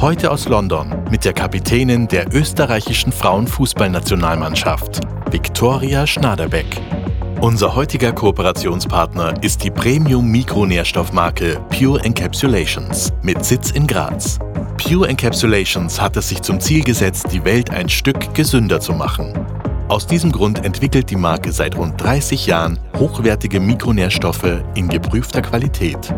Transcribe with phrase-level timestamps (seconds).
[0.00, 5.00] Heute aus London mit der Kapitänin der österreichischen Frauenfußballnationalmannschaft,
[5.30, 6.64] Viktoria Schnaderbeck.
[7.42, 14.38] Unser heutiger Kooperationspartner ist die Premium-Mikronährstoffmarke Pure Encapsulations mit Sitz in Graz.
[14.82, 19.34] Pure Encapsulations hat es sich zum Ziel gesetzt, die Welt ein Stück gesünder zu machen.
[19.90, 26.14] Aus diesem Grund entwickelt die Marke seit rund 30 Jahren hochwertige Mikronährstoffe in geprüfter Qualität.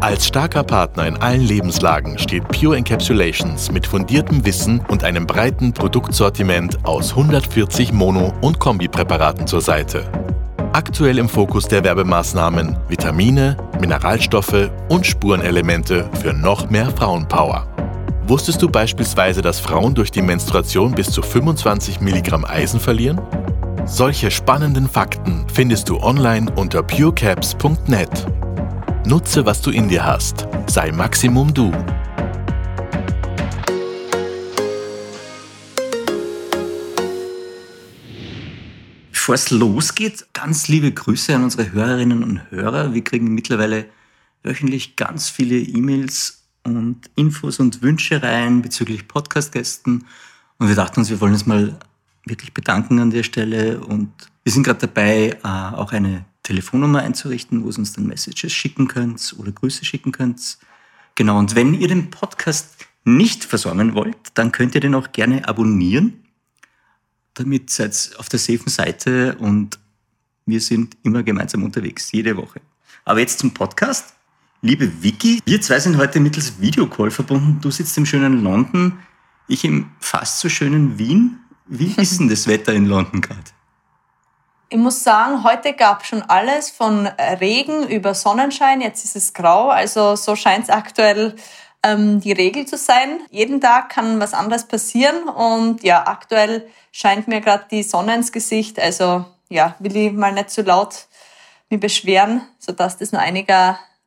[0.00, 5.72] Als starker Partner in allen Lebenslagen steht Pure Encapsulations mit fundiertem Wissen und einem breiten
[5.72, 10.04] Produktsortiment aus 140 Mono- und Kombipräparaten zur Seite.
[10.74, 17.66] Aktuell im Fokus der Werbemaßnahmen Vitamine, Mineralstoffe und Spurenelemente für noch mehr Frauenpower.
[18.28, 23.20] Wusstest du beispielsweise, dass Frauen durch die Menstruation bis zu 25 Milligramm Eisen verlieren?
[23.86, 28.26] Solche spannenden Fakten findest du online unter purecaps.net.
[29.06, 30.48] Nutze, was du in dir hast.
[30.66, 31.70] Sei Maximum du.
[39.12, 42.92] Bevor es losgeht, ganz liebe Grüße an unsere Hörerinnen und Hörer.
[42.92, 43.86] Wir kriegen mittlerweile
[44.42, 46.35] wöchentlich ganz viele E-Mails
[46.74, 50.06] und Infos und Wünsche rein bezüglich Podcast-Gästen.
[50.58, 51.78] Und wir dachten uns, wir wollen uns mal
[52.24, 53.80] wirklich bedanken an der Stelle.
[53.80, 54.10] Und
[54.42, 58.88] wir sind gerade dabei, äh, auch eine Telefonnummer einzurichten, wo ihr uns dann Messages schicken
[58.88, 60.58] könnt oder Grüße schicken könnt.
[61.14, 65.46] Genau, und wenn ihr den Podcast nicht versäumen wollt, dann könnt ihr den auch gerne
[65.46, 66.24] abonnieren.
[67.34, 69.78] Damit seid ihr auf der safen Seite und
[70.46, 72.60] wir sind immer gemeinsam unterwegs, jede Woche.
[73.04, 74.15] Aber jetzt zum Podcast.
[74.62, 77.60] Liebe Vicky, wir zwei sind heute mittels Videocall verbunden.
[77.60, 78.98] Du sitzt im schönen London,
[79.48, 81.40] ich im fast so schönen Wien.
[81.66, 83.40] Wie ist denn das Wetter in London gerade?
[84.68, 88.80] Ich muss sagen, heute gab schon alles von Regen über Sonnenschein.
[88.80, 91.36] Jetzt ist es grau, also so scheint es aktuell
[91.82, 93.20] ähm, die Regel zu sein.
[93.30, 98.32] Jeden Tag kann was anderes passieren und ja, aktuell scheint mir gerade die Sonne ins
[98.32, 98.80] Gesicht.
[98.80, 101.06] Also ja, will ich mal nicht zu so laut
[101.68, 103.20] mich beschweren, sodass das nur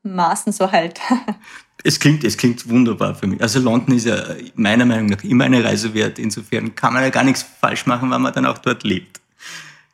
[0.04, 1.00] einigermaßen so hält.
[1.82, 3.42] Es klingt, es klingt wunderbar für mich.
[3.42, 4.22] Also London ist ja
[4.56, 6.20] meiner Meinung nach immer eine Reise wert.
[6.20, 9.22] Insofern kann man ja gar nichts falsch machen, weil man dann auch dort lebt.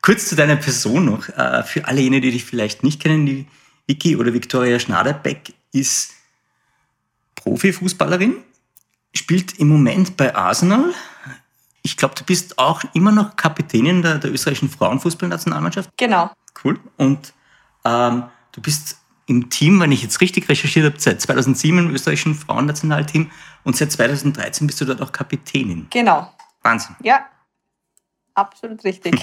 [0.02, 1.28] Kurz zu deiner Person noch.
[1.28, 3.46] Äh, für alle jene, die dich vielleicht nicht kennen, die
[3.86, 6.14] Vicky oder Victoria Schnaderbeck ist
[7.36, 8.34] Profifußballerin,
[9.14, 10.92] spielt im Moment bei Arsenal.
[11.82, 15.90] Ich glaube, du bist auch immer noch Kapitänin der, der österreichischen Frauenfußballnationalmannschaft.
[15.96, 16.32] Genau.
[16.64, 16.80] Cool.
[16.96, 17.32] Und
[17.84, 18.96] ähm, du bist
[19.26, 23.30] im Team, wenn ich jetzt richtig recherchiert habe, seit 2007 im österreichischen Frauennationalteam
[23.64, 25.88] und seit 2013 bist du dort auch Kapitänin.
[25.90, 26.32] Genau.
[26.62, 26.96] Wahnsinn.
[27.02, 27.26] Ja,
[28.34, 29.20] absolut richtig.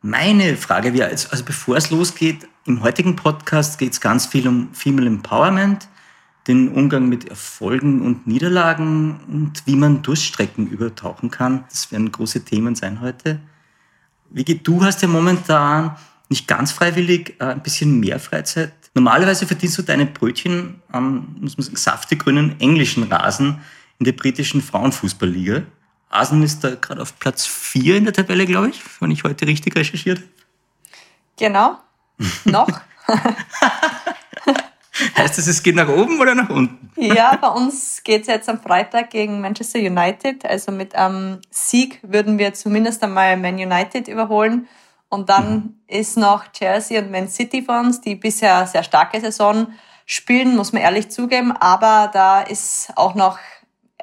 [0.00, 4.48] Meine Frage wäre, also, also bevor es losgeht, im heutigen Podcast geht es ganz viel
[4.48, 5.88] um Female Empowerment,
[6.48, 11.64] den Umgang mit Erfolgen und Niederlagen und wie man Durststrecken übertauchen kann.
[11.68, 13.40] Das werden große Themen sein heute.
[14.30, 15.96] Vigi, du hast ja momentan
[16.28, 18.72] nicht ganz freiwillig äh, ein bisschen mehr Freizeit.
[18.94, 23.60] Normalerweise verdienst du deine Brötchen am, muss man sagen, saftig grünen englischen Rasen
[23.98, 25.62] in der britischen Frauenfußballliga.
[26.10, 29.46] Arsenal ist da gerade auf Platz 4 in der Tabelle, glaube ich, wenn ich heute
[29.46, 30.28] richtig recherchiert habe.
[31.38, 31.78] Genau.
[32.44, 32.68] Noch.
[35.16, 36.90] heißt das, es geht nach oben oder nach unten?
[36.96, 40.44] ja, bei uns geht es jetzt am Freitag gegen Manchester United.
[40.44, 44.68] Also mit einem Sieg würden wir zumindest einmal Man United überholen.
[45.12, 49.66] Und dann ist noch Chelsea und Man City für uns, die bisher sehr starke Saison
[50.06, 51.52] spielen, muss man ehrlich zugeben.
[51.52, 53.38] Aber da ist auch noch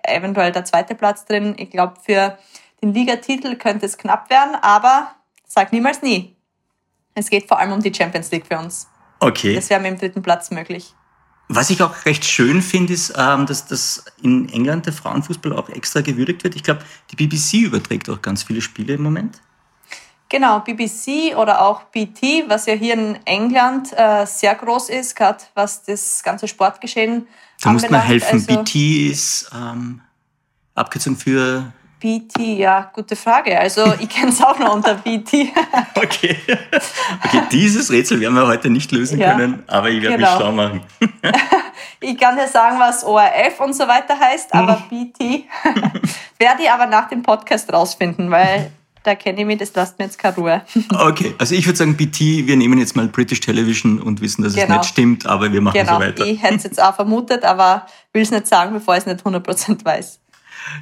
[0.04, 1.56] eventuell der zweite Platz drin.
[1.58, 2.38] Ich glaube, für
[2.84, 5.16] den Ligatitel könnte es knapp werden, aber
[5.48, 6.36] sag niemals nie.
[7.16, 8.88] Es geht vor allem um die Champions League für uns.
[9.20, 9.56] Okay.
[9.56, 10.94] Das wäre mit dem dritten Platz möglich.
[11.48, 15.70] Was ich auch recht schön finde, ist, ähm, dass das in England der Frauenfußball auch
[15.70, 16.56] extra gewürdigt wird.
[16.56, 19.42] Ich glaube, die BBC überträgt auch ganz viele Spiele im Moment.
[20.30, 25.40] Genau, BBC oder auch BT, was ja hier in England äh, sehr groß ist, gerade
[25.56, 27.28] was das ganze Sportgeschehen
[27.62, 28.34] da muss man helfen.
[28.34, 28.76] Also, BT
[29.12, 30.02] ist ähm,
[30.76, 31.74] Abkürzung für.
[32.00, 33.60] BT, ja, gute Frage.
[33.60, 35.34] Also ich kenne es auch noch unter BT.
[35.96, 36.38] okay.
[37.26, 40.30] Okay, dieses Rätsel werden wir heute nicht lösen ja, können, aber ich werde genau.
[40.30, 40.82] mich schlau machen.
[42.00, 45.44] ich kann dir sagen, was ORF und so weiter heißt, aber BT,
[46.40, 48.72] Werde ich aber nach dem Podcast rausfinden, weil
[49.10, 50.62] da kenne ich mich, das lasst mir jetzt keine Ruhe.
[50.94, 54.54] Okay, also ich würde sagen, BT, wir nehmen jetzt mal British Television und wissen, dass
[54.54, 54.66] genau.
[54.66, 55.96] es nicht stimmt, aber wir machen genau.
[55.96, 56.26] so weiter.
[56.26, 59.26] Ich hätte es jetzt auch vermutet, aber will es nicht sagen, bevor ich es nicht
[59.26, 60.20] 100% weiß.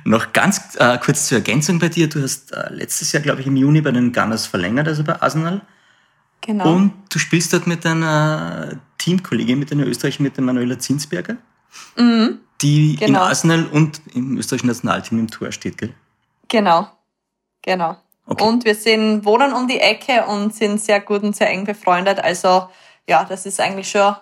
[0.04, 2.10] Noch ganz äh, kurz zur Ergänzung bei dir.
[2.10, 5.22] Du hast äh, letztes Jahr, glaube ich, im Juni bei den Gunners verlängert, also bei
[5.22, 5.62] Arsenal.
[6.42, 6.76] Genau.
[6.76, 11.38] Und du spielst dort mit deiner Teamkollegin, mit einer Österreicherin, mit der Manuela Zinsberger,
[11.96, 12.40] mhm.
[12.62, 13.22] die genau.
[13.22, 15.94] in Arsenal und im österreichischen Nationalteam im Tor steht, gell?
[16.50, 16.90] Genau,
[17.62, 17.98] genau.
[18.28, 18.44] Okay.
[18.44, 22.20] Und wir sind, wohnen um die Ecke und sind sehr gut und sehr eng befreundet.
[22.20, 22.70] Also
[23.08, 24.16] ja, das ist eigentlich schon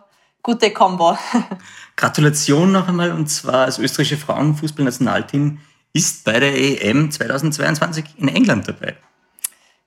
[0.44, 1.18] gute Kombo.
[1.96, 5.60] Gratulation noch einmal und zwar das österreichische Frauenfußballnationalteam
[5.92, 8.96] ist bei der EM 2022 in England dabei.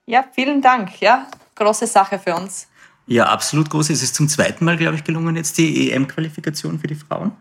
[0.05, 0.99] Ja, vielen Dank.
[0.99, 2.67] Ja, große Sache für uns.
[3.05, 3.91] Ja, absolut groß.
[3.91, 7.31] Es ist zum zweiten Mal, glaube ich, gelungen, jetzt die EM-Qualifikation für die Frauen.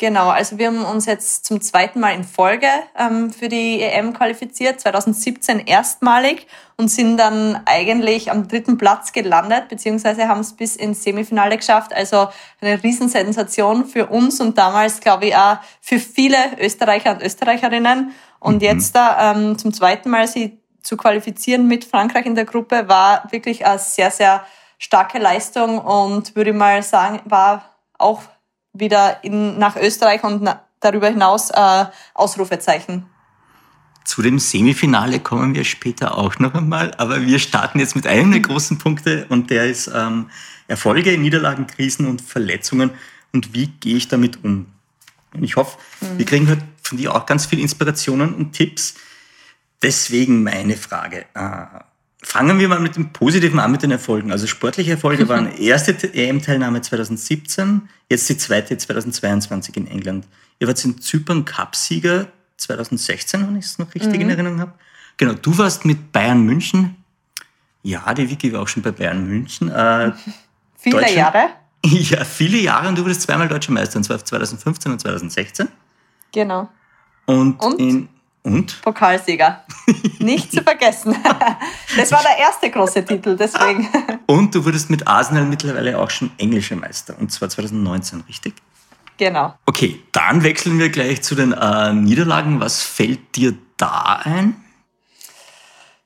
[0.00, 4.12] Genau, also wir haben uns jetzt zum zweiten Mal in Folge ähm, für die EM
[4.12, 6.46] qualifiziert, 2017 erstmalig
[6.76, 11.92] und sind dann eigentlich am dritten Platz gelandet, beziehungsweise haben es bis ins Semifinale geschafft.
[11.92, 12.28] Also
[12.60, 18.12] eine Riesensensation für uns und damals, glaube ich, auch für viele Österreicher und Österreicherinnen.
[18.38, 18.62] Und mhm.
[18.62, 23.24] jetzt da ähm, zum zweiten Mal sie zu qualifizieren mit Frankreich in der Gruppe war
[23.32, 24.46] wirklich eine sehr, sehr
[24.78, 28.22] starke Leistung und würde mal sagen, war auch
[28.80, 31.84] wieder in, nach Österreich und na, darüber hinaus äh,
[32.14, 33.06] Ausrufezeichen.
[34.04, 38.30] Zu dem Semifinale kommen wir später auch noch einmal, aber wir starten jetzt mit einem
[38.30, 40.30] der großen Punkte und der ist ähm,
[40.66, 42.92] Erfolge, Niederlagen, Krisen und Verletzungen
[43.32, 44.66] und wie gehe ich damit um?
[45.34, 46.18] Und ich hoffe, mhm.
[46.18, 48.94] wir kriegen heute von dir auch ganz viele Inspirationen und Tipps.
[49.82, 51.26] Deswegen meine Frage.
[51.34, 51.66] Äh,
[52.20, 54.32] Fangen wir mal mit dem Positiven an, mit den Erfolgen.
[54.32, 60.26] Also sportliche Erfolge waren erste EM-Teilnahme 2017, jetzt die zweite 2022 in England.
[60.58, 62.26] Ihr wart in Zypern Cup-Sieger
[62.56, 64.22] 2016, wenn ich es noch richtig mhm.
[64.22, 64.72] in Erinnerung habe.
[65.16, 66.96] Genau, du warst mit Bayern München.
[67.84, 69.70] Ja, die Vicky war auch schon bei Bayern München.
[69.70, 70.12] Äh,
[70.76, 71.50] viele Jahre?
[71.86, 75.68] Ja, viele Jahre und du wurdest zweimal Deutscher Meister, und zwar 2015 und 2016.
[76.32, 76.68] Genau.
[77.24, 77.78] Und, und?
[77.78, 78.08] in
[78.42, 78.80] und?
[78.82, 79.64] Pokalsieger.
[80.18, 81.16] Nicht zu vergessen.
[81.96, 83.88] Das war der erste große Titel, deswegen.
[84.26, 88.54] Und du wurdest mit Arsenal mittlerweile auch schon englischer Meister, und zwar 2019, richtig?
[89.16, 89.54] Genau.
[89.66, 92.60] Okay, dann wechseln wir gleich zu den äh, Niederlagen.
[92.60, 94.62] Was fällt dir da ein?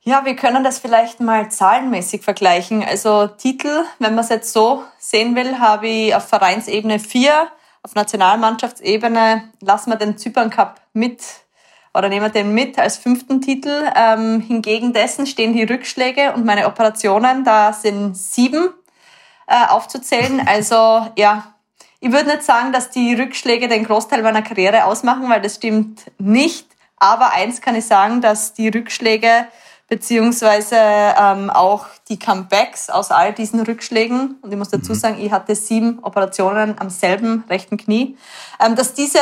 [0.01, 2.83] Ja, wir können das vielleicht mal zahlenmäßig vergleichen.
[2.83, 7.49] Also Titel, wenn man es jetzt so sehen will, habe ich auf Vereinsebene vier,
[7.83, 11.21] auf Nationalmannschaftsebene lassen wir den Zypern Cup mit
[11.93, 13.91] oder nehmen wir den mit als fünften Titel.
[13.95, 18.69] Ähm, hingegen dessen stehen die Rückschläge und meine Operationen, da sind sieben
[19.47, 20.41] äh, aufzuzählen.
[20.47, 21.53] Also ja,
[21.99, 26.11] ich würde nicht sagen, dass die Rückschläge den Großteil meiner Karriere ausmachen, weil das stimmt
[26.17, 26.67] nicht.
[26.97, 29.47] Aber eins kann ich sagen, dass die Rückschläge
[29.87, 34.97] beziehungsweise ähm, auch die Comebacks aus all diesen Rückschlägen, und ich muss dazu mhm.
[34.97, 38.17] sagen, ich hatte sieben Operationen am selben rechten Knie,
[38.59, 39.19] ähm, dass diese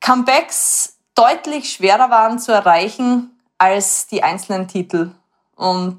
[0.00, 5.12] Comebacks deutlich schwerer waren zu erreichen als die einzelnen Titel.
[5.56, 5.98] Und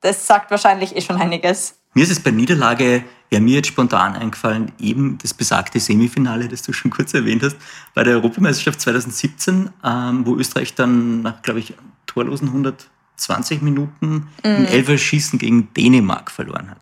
[0.00, 1.78] das sagt wahrscheinlich eh schon einiges.
[1.94, 6.62] Mir ist es bei Niederlage, wäre mir jetzt spontan eingefallen, eben das besagte Semifinale, das
[6.62, 7.56] du schon kurz erwähnt hast,
[7.94, 11.74] bei der Europameisterschaft 2017, ähm, wo Österreich dann nach, glaube ich,
[12.06, 14.46] torlosen 120 Minuten mm.
[14.46, 16.78] im Elferschießen gegen Dänemark verloren hat.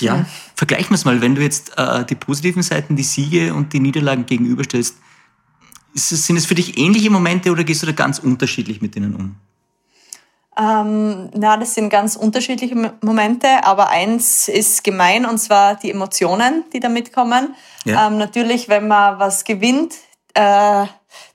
[0.00, 0.26] Ja, mhm.
[0.54, 3.80] vergleichen wir es mal, wenn du jetzt äh, die positiven Seiten, die Siege und die
[3.80, 4.96] Niederlagen gegenüberstellst.
[5.94, 9.14] Es, sind es für dich ähnliche Momente oder gehst du da ganz unterschiedlich mit denen
[9.14, 9.36] um?
[10.58, 16.64] Ähm, na, das sind ganz unterschiedliche Momente, aber eins ist gemein und zwar die Emotionen,
[16.72, 17.54] die da mitkommen.
[17.84, 18.06] Ja.
[18.06, 19.94] Ähm, natürlich, wenn man was gewinnt,
[20.34, 20.86] äh,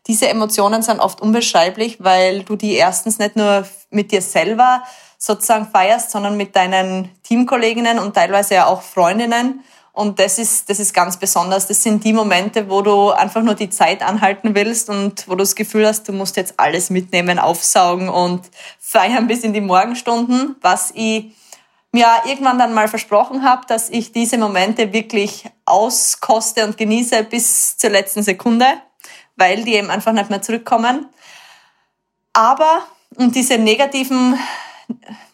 [0.07, 4.83] diese Emotionen sind oft unbeschreiblich, weil du die erstens nicht nur mit dir selber
[5.17, 9.63] sozusagen feierst, sondern mit deinen Teamkolleginnen und teilweise ja auch Freundinnen.
[9.95, 11.67] Und das ist, das ist ganz besonders.
[11.67, 15.37] Das sind die Momente, wo du einfach nur die Zeit anhalten willst und wo du
[15.37, 18.41] das Gefühl hast, du musst jetzt alles mitnehmen, aufsaugen und
[18.77, 21.33] feiern bis in die Morgenstunden, was ich
[21.93, 27.77] mir irgendwann dann mal versprochen habe, dass ich diese Momente wirklich auskoste und genieße bis
[27.77, 28.65] zur letzten Sekunde,
[29.37, 31.07] weil die eben einfach nicht mehr zurückkommen.
[32.33, 32.79] Aber,
[33.15, 34.37] und diese negativen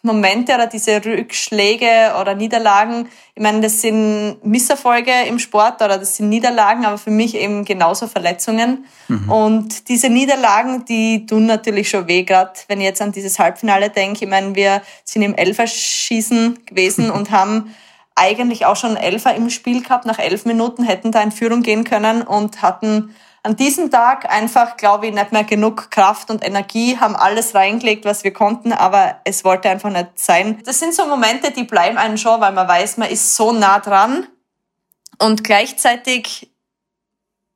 [0.02, 6.16] Momente oder diese Rückschläge oder Niederlagen, ich meine, das sind Misserfolge im Sport oder das
[6.16, 8.84] sind Niederlagen, aber für mich eben genauso Verletzungen.
[9.08, 9.30] Mhm.
[9.30, 13.88] Und diese Niederlagen, die tun natürlich schon weh, gerade wenn ich jetzt an dieses Halbfinale
[13.88, 14.24] denke.
[14.24, 17.74] Ich meine, wir sind im Elferschießen gewesen und haben
[18.14, 20.04] eigentlich auch schon Elfer im Spiel gehabt.
[20.04, 24.76] Nach elf Minuten hätten da in Führung gehen können und hatten an diesem Tag einfach,
[24.76, 29.20] glaube ich, nicht mehr genug Kraft und Energie, haben alles reingelegt, was wir konnten, aber
[29.24, 30.62] es wollte einfach nicht sein.
[30.64, 33.80] Das sind so Momente, die bleiben einen schon, weil man weiß, man ist so nah
[33.80, 34.28] dran
[35.18, 36.52] und gleichzeitig,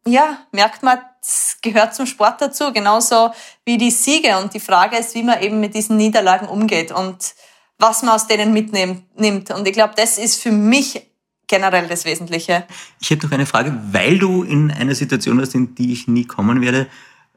[0.04, 3.30] ja, merkt man, es gehört zum Sport dazu, genauso
[3.64, 4.38] wie die Siege.
[4.38, 7.34] Und die Frage ist, wie man eben mit diesen Niederlagen umgeht und
[7.78, 9.50] was man aus denen mitnimmt.
[9.50, 11.10] Und ich glaube, das ist für mich
[11.48, 12.66] generell das Wesentliche.
[13.00, 16.24] Ich hätte noch eine Frage, weil du in einer Situation warst, in die ich nie
[16.24, 16.86] kommen werde,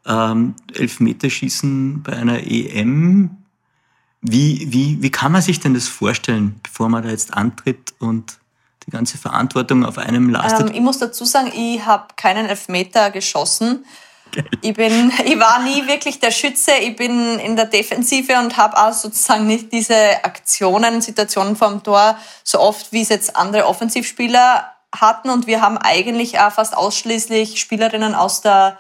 [0.06, 3.38] ähm, Elfmeterschießen bei einer EM.
[4.22, 8.38] Wie, wie, wie kann man sich denn das vorstellen, bevor man da jetzt antritt und
[8.86, 10.70] die ganze Verantwortung auf einem lastet?
[10.70, 13.86] Ähm, ich muss dazu sagen, ich habe keinen Elfmeter geschossen.
[14.62, 18.78] Ich, bin, ich war nie wirklich der Schütze, ich bin in der Defensive und habe
[18.78, 24.72] auch sozusagen nicht diese Aktionen, Situationen vorm Tor so oft, wie es jetzt andere Offensivspieler
[24.94, 25.30] hatten.
[25.30, 28.78] Und wir haben eigentlich auch fast ausschließlich Spielerinnen aus der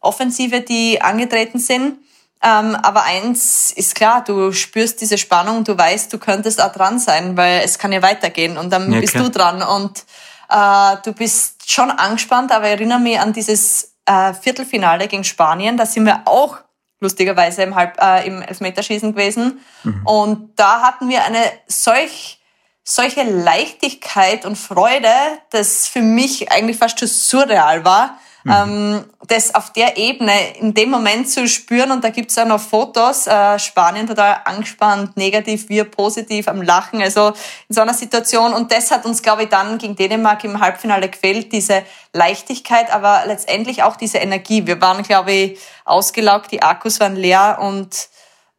[0.00, 1.98] Offensive, die angetreten sind.
[2.44, 6.98] Ähm, aber eins ist klar, du spürst diese Spannung, du weißt, du könntest auch dran
[6.98, 9.24] sein, weil es kann ja weitergehen und dann ja, bist klar.
[9.24, 10.04] du dran und
[10.50, 15.76] äh, du bist schon angespannt, aber ich erinnere mich an dieses äh, Viertelfinale gegen Spanien.
[15.76, 16.58] Da sind wir auch
[17.00, 19.60] lustigerweise im, Halb, äh, im Elfmeterschießen gewesen.
[19.82, 20.06] Mhm.
[20.06, 22.40] Und da hatten wir eine solch,
[22.84, 25.12] solche Leichtigkeit und Freude,
[25.50, 28.18] das für mich eigentlich fast schon surreal war.
[28.44, 28.52] Mhm.
[28.52, 32.60] Ähm, das auf der Ebene in dem Moment zu spüren und da gibt's auch noch
[32.60, 37.28] Fotos, äh, Spanien total angespannt, negativ, wir positiv am Lachen, also
[37.68, 41.08] in so einer Situation und das hat uns, glaube ich, dann gegen Dänemark im Halbfinale
[41.08, 41.82] gefehlt, diese
[42.12, 44.66] Leichtigkeit, aber letztendlich auch diese Energie.
[44.66, 48.08] Wir waren, glaube ich, ausgelaugt, die Akkus waren leer und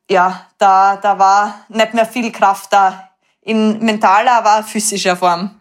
[0.09, 3.09] ja, da, da war nicht mehr viel Kraft da
[3.41, 5.59] in mentaler, aber physischer Form.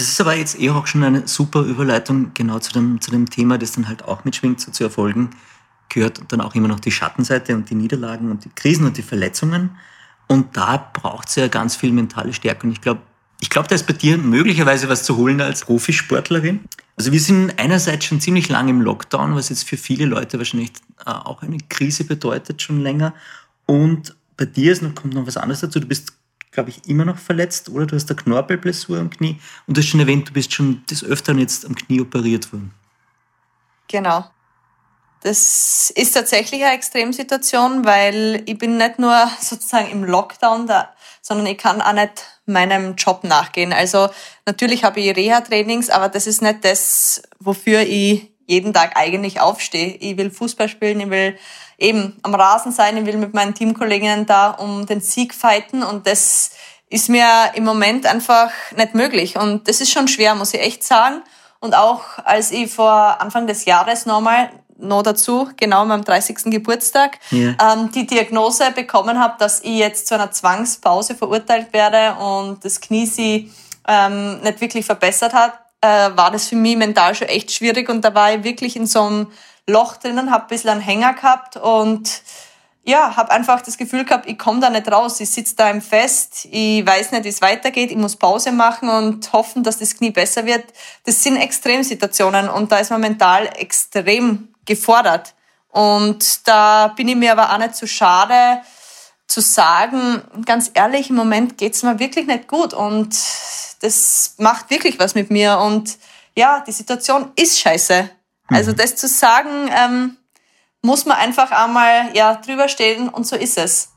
[0.00, 3.28] Das ist aber jetzt eh auch schon eine super Überleitung genau zu dem, zu dem
[3.28, 5.28] Thema, das dann halt auch mitschwingt, so zu Erfolgen
[5.90, 9.02] gehört dann auch immer noch die Schattenseite und die Niederlagen und die Krisen und die
[9.02, 9.76] Verletzungen.
[10.26, 12.66] Und da braucht es ja ganz viel mentale Stärke.
[12.66, 13.02] Und ich glaube,
[13.40, 16.60] ich glaube, da ist bei dir möglicherweise was zu holen als Profisportlerin.
[16.96, 20.70] Also wir sind einerseits schon ziemlich lange im Lockdown, was jetzt für viele Leute wahrscheinlich
[21.04, 23.12] äh, auch eine Krise bedeutet, schon länger.
[23.66, 25.78] Und bei dir ist noch, kommt noch was anderes dazu.
[25.78, 26.14] Du bist
[26.50, 29.88] glaube ich, immer noch verletzt oder du hast eine Knorpelblessur am Knie und du hast
[29.88, 32.72] schon erwähnt, du bist schon des Öfteren jetzt am Knie operiert worden.
[33.88, 34.24] Genau.
[35.22, 41.46] Das ist tatsächlich eine Extremsituation, weil ich bin nicht nur sozusagen im Lockdown da, sondern
[41.46, 43.72] ich kann auch nicht meinem Job nachgehen.
[43.72, 44.08] Also
[44.46, 49.96] natürlich habe ich Reha-Trainings, aber das ist nicht das, wofür ich jeden Tag eigentlich aufstehe.
[50.00, 51.38] Ich will Fußball spielen, ich will
[51.80, 56.06] eben am Rasen sein, ich will mit meinen Teamkolleginnen da um den Sieg fighten und
[56.06, 56.50] das
[56.88, 60.84] ist mir im Moment einfach nicht möglich und das ist schon schwer, muss ich echt
[60.84, 61.22] sagen.
[61.60, 66.44] Und auch als ich vor Anfang des Jahres nochmal noch dazu, genau meinem 30.
[66.44, 67.54] Geburtstag, yeah.
[67.60, 72.80] ähm, die Diagnose bekommen habe, dass ich jetzt zu einer Zwangspause verurteilt werde und das
[72.80, 73.52] Knie sie
[73.86, 78.02] ähm, nicht wirklich verbessert hat, äh, war das für mich mental schon echt schwierig und
[78.02, 79.26] da war ich wirklich in so einem
[79.70, 82.22] Loch drinnen, habe ein bisschen einen Hänger gehabt und
[82.82, 85.20] ja, habe einfach das Gefühl gehabt, ich komme da nicht raus.
[85.20, 88.88] Ich sitze da im Fest, ich weiß nicht, wie es weitergeht, ich muss Pause machen
[88.88, 90.64] und hoffen, dass das Knie besser wird.
[91.04, 95.34] Das sind Extremsituationen und da ist man mental extrem gefordert.
[95.68, 98.62] Und da bin ich mir aber auch nicht zu schade
[99.26, 103.16] zu sagen, ganz ehrlich, im Moment geht's mir wirklich nicht gut und
[103.80, 105.98] das macht wirklich was mit mir und
[106.34, 108.10] ja, die Situation ist scheiße.
[108.50, 108.76] Also mhm.
[108.76, 110.16] das zu sagen, ähm,
[110.82, 113.90] muss man einfach einmal ja, drüber stehen und so ist es.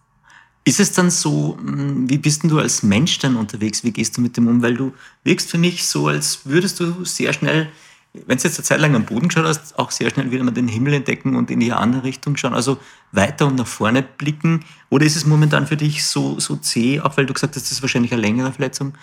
[0.65, 3.83] Ist es dann so, hm, wie bist denn du als Mensch dann unterwegs?
[3.83, 4.61] Wie gehst du mit dem um?
[4.61, 4.93] Weil du
[5.23, 7.69] wirkst für mich so, als würdest du sehr schnell,
[8.13, 10.51] wenn du jetzt eine Zeit lang am Boden geschaut hast, auch sehr schnell wieder mal
[10.51, 12.77] den Himmel entdecken und in die andere Richtung schauen, also
[13.11, 14.63] weiter und nach vorne blicken.
[14.89, 17.71] Oder ist es momentan für dich so, so zäh, auch weil du gesagt hast, das
[17.71, 18.93] ist wahrscheinlich eine längere Verletzung,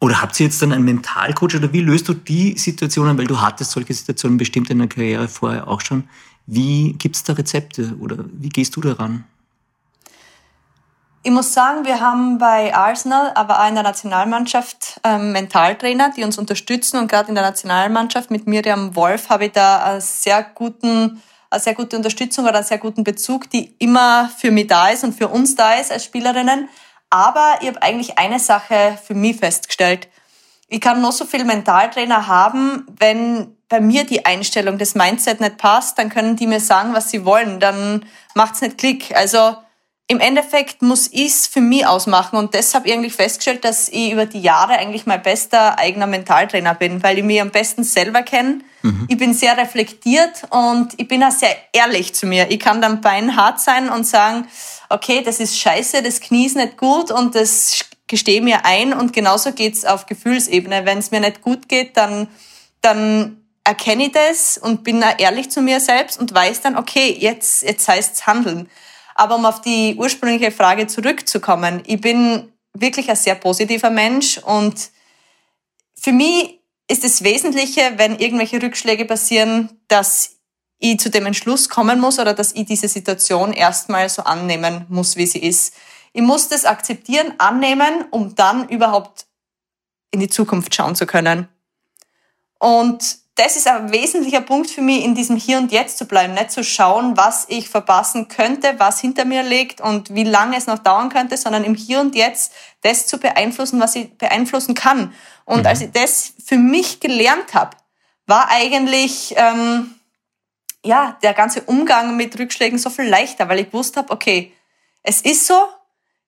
[0.00, 3.40] oder habt ihr jetzt dann einen Mentalcoach oder wie löst du die Situationen, weil du
[3.40, 6.08] hattest solche Situationen bestimmt in der Karriere vorher auch schon.
[6.46, 9.24] Wie gibt es da Rezepte oder wie gehst du daran?
[11.26, 16.22] Ich muss sagen, wir haben bei Arsenal, aber auch in der Nationalmannschaft ähm, Mentaltrainer, die
[16.22, 17.00] uns unterstützen.
[17.00, 21.60] Und gerade in der Nationalmannschaft mit Miriam Wolf habe ich da einen sehr guten, eine
[21.60, 25.14] sehr gute Unterstützung oder einen sehr guten Bezug, die immer für mich da ist und
[25.14, 26.68] für uns da ist als Spielerinnen.
[27.10, 30.08] Aber ich habe eigentlich eine Sache für mich festgestellt.
[30.68, 35.58] Ich kann noch so viel Mentaltrainer haben, wenn bei mir die Einstellung, das Mindset nicht
[35.58, 37.60] passt, dann können die mir sagen, was sie wollen.
[37.60, 39.14] Dann macht's nicht Klick.
[39.16, 39.56] Also
[40.08, 44.40] im Endeffekt muss ich's für mich ausmachen und deshalb eigentlich festgestellt, dass ich über die
[44.40, 49.06] Jahre eigentlich mein bester eigener Mentaltrainer bin, weil ich mich am besten selber kenne Mhm.
[49.08, 52.50] Ich bin sehr reflektiert und ich bin auch sehr ehrlich zu mir.
[52.50, 54.46] Ich kann dann beinhart sein und sagen,
[54.88, 59.12] okay, das ist scheiße, das Knie ist nicht gut und das gestehe mir ein und
[59.12, 60.84] genauso geht's auf Gefühlsebene.
[60.84, 62.28] Wenn es mir nicht gut geht, dann,
[62.80, 67.16] dann erkenne ich das und bin auch ehrlich zu mir selbst und weiß dann, okay,
[67.18, 68.70] jetzt, jetzt heißt's handeln.
[69.14, 74.90] Aber um auf die ursprüngliche Frage zurückzukommen, ich bin wirklich ein sehr positiver Mensch und
[76.00, 80.35] für mich ist das Wesentliche, wenn irgendwelche Rückschläge passieren, dass
[80.78, 85.16] ich zu dem Entschluss kommen muss oder dass ich diese Situation erstmal so annehmen muss,
[85.16, 85.74] wie sie ist.
[86.12, 89.26] Ich muss das akzeptieren, annehmen, um dann überhaupt
[90.10, 91.48] in die Zukunft schauen zu können.
[92.58, 96.32] Und das ist ein wesentlicher Punkt für mich, in diesem Hier und Jetzt zu bleiben,
[96.32, 100.66] nicht zu schauen, was ich verpassen könnte, was hinter mir liegt und wie lange es
[100.66, 105.12] noch dauern könnte, sondern im Hier und Jetzt das zu beeinflussen, was ich beeinflussen kann.
[105.44, 105.66] Und mhm.
[105.66, 107.76] als ich das für mich gelernt habe,
[108.26, 109.95] war eigentlich ähm,
[110.86, 114.52] ja der ganze Umgang mit Rückschlägen so viel leichter, weil ich gewusst habe, okay,
[115.02, 115.68] es ist so,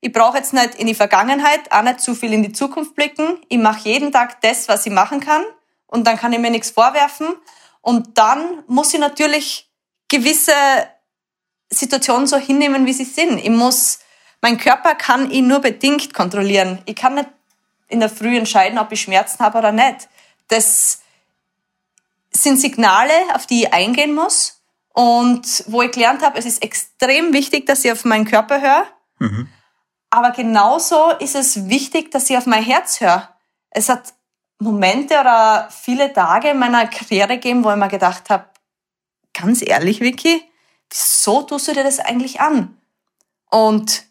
[0.01, 3.39] ich brauche jetzt nicht in die Vergangenheit, auch nicht zu viel in die Zukunft blicken.
[3.49, 5.43] Ich mache jeden Tag das, was ich machen kann
[5.87, 7.35] und dann kann ich mir nichts vorwerfen.
[7.81, 9.69] Und dann muss ich natürlich
[10.09, 10.53] gewisse
[11.71, 13.39] Situationen so hinnehmen, wie sie sind.
[13.39, 14.01] Ich muss,
[14.41, 16.81] mein Körper kann ich nur bedingt kontrollieren.
[16.85, 17.29] Ich kann nicht
[17.89, 20.09] in der Früh entscheiden, ob ich Schmerzen habe oder nicht.
[20.49, 21.03] Das
[22.31, 27.33] sind Signale, auf die ich eingehen muss und wo ich gelernt habe, es ist extrem
[27.33, 28.87] wichtig, dass ich auf meinen Körper höre.
[29.19, 29.49] Mhm.
[30.11, 33.29] Aber genauso ist es wichtig, dass ich auf mein Herz höre.
[33.71, 34.15] Es hat
[34.59, 38.47] Momente oder viele Tage in meiner Karriere gegeben, wo ich mir gedacht habe,
[39.35, 40.43] ganz ehrlich, Vicky,
[40.91, 42.77] wieso tust du dir das eigentlich an?
[43.51, 44.05] Und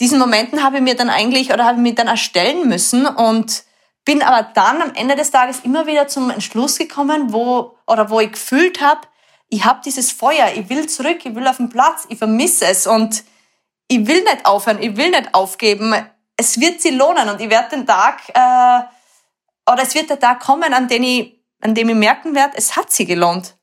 [0.00, 3.64] diesen Momenten habe ich mir dann eigentlich oder habe ich mich dann erstellen müssen und
[4.06, 8.20] bin aber dann am Ende des Tages immer wieder zum Entschluss gekommen, wo oder wo
[8.20, 9.00] ich gefühlt habe,
[9.48, 12.86] ich habe dieses Feuer, ich will zurück, ich will auf den Platz, ich vermisse es
[12.86, 13.24] und
[13.88, 15.94] ich will nicht aufhören, ich will nicht aufgeben.
[16.36, 20.40] Es wird sie lohnen und ich werde den Tag äh, oder es wird der Tag
[20.40, 23.56] kommen, an dem ich, an dem ich merken werde, es hat sich gelohnt.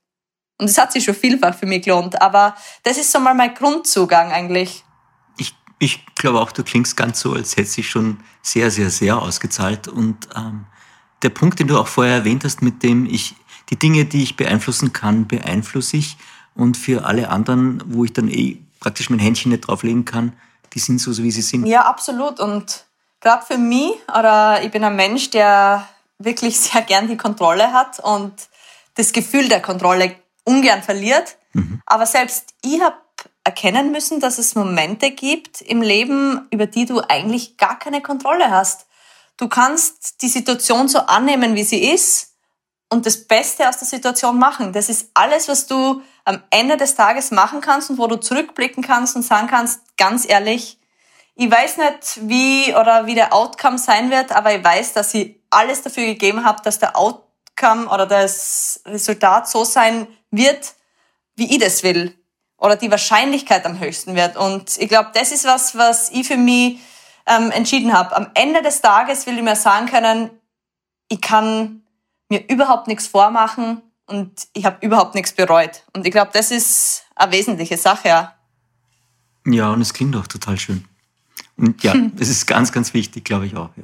[0.60, 2.22] Und es hat sich schon vielfach für mich gelohnt.
[2.22, 4.84] Aber das ist so mal mein Grundzugang eigentlich.
[5.84, 9.90] Ich, glaube auch, du klingst ganz so, als hätte sich schon sehr, sehr, sehr ausgezahlt.
[9.90, 10.66] Und ähm,
[11.22, 13.36] der Punkt, den du auch vorher erwähnt hast, mit dem ich
[13.70, 16.18] die Dinge, die ich beeinflussen kann, beeinflusse ich.
[16.56, 20.34] Und für alle anderen, wo ich dann eh praktisch mein Händchen nicht drauflegen kann,
[20.74, 21.66] die sind so, wie sie sind.
[21.66, 22.40] Ja, absolut.
[22.40, 22.86] Und
[23.20, 28.00] gerade für mich, oder ich bin ein Mensch, der wirklich sehr gern die Kontrolle hat
[28.00, 28.34] und
[28.96, 30.16] das Gefühl der Kontrolle
[30.46, 31.36] ungern verliert.
[31.52, 31.82] Mhm.
[31.86, 32.96] Aber selbst ich habe
[33.44, 38.50] erkennen müssen, dass es Momente gibt im Leben, über die du eigentlich gar keine Kontrolle
[38.50, 38.88] hast.
[39.38, 42.36] Du kannst die Situation so annehmen, wie sie ist
[42.90, 44.72] und das Beste aus der Situation machen.
[44.72, 48.84] Das ist alles, was du am Ende des Tages machen kannst und wo du zurückblicken
[48.84, 50.80] kannst und sagen kannst, ganz ehrlich,
[51.36, 55.42] ich weiß nicht, wie oder wie der Outcome sein wird, aber ich weiß, dass ich
[55.50, 60.74] alles dafür gegeben habe, dass der Outcome oder das Resultat so sein wird,
[61.36, 62.16] wie ich das will.
[62.64, 64.38] Oder die Wahrscheinlichkeit am höchsten wird.
[64.38, 66.80] Und ich glaube, das ist was, was ich für mich
[67.26, 68.16] ähm, entschieden habe.
[68.16, 70.30] Am Ende des Tages will ich mir sagen können,
[71.10, 71.84] ich kann
[72.30, 75.84] mir überhaupt nichts vormachen und ich habe überhaupt nichts bereut.
[75.94, 78.36] Und ich glaube, das ist eine wesentliche Sache, ja.
[79.46, 80.86] Ja, und es klingt auch total schön.
[81.58, 83.70] Und ja, das ist ganz, ganz wichtig, glaube ich auch.
[83.76, 83.84] Ja.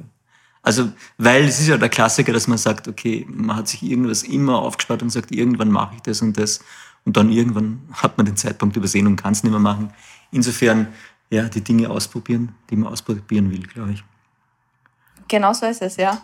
[0.62, 4.22] Also, weil es ist ja der Klassiker, dass man sagt, okay, man hat sich irgendwas
[4.22, 6.60] immer aufgespart und sagt, irgendwann mache ich das und das.
[7.04, 9.92] Und dann irgendwann hat man den Zeitpunkt übersehen und kann es nicht mehr machen.
[10.32, 10.88] Insofern,
[11.30, 14.04] ja, die Dinge ausprobieren, die man ausprobieren will, glaube ich.
[15.28, 16.20] Genau so ist es, ja.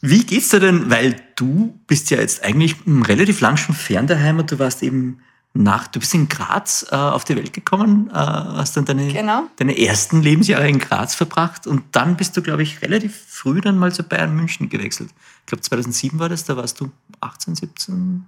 [0.00, 4.20] Wie geht's dir denn, weil du bist ja jetzt eigentlich relativ lang schon fern der
[4.20, 5.20] Heimat, du warst eben
[5.54, 9.44] nach, du bist in Graz äh, auf die Welt gekommen, äh, hast dann deine, genau.
[9.56, 13.78] deine ersten Lebensjahre in Graz verbracht und dann bist du, glaube ich, relativ früh dann
[13.78, 15.10] mal zu Bayern München gewechselt.
[15.40, 18.26] Ich glaube 2007 war das, da warst du 18, 17?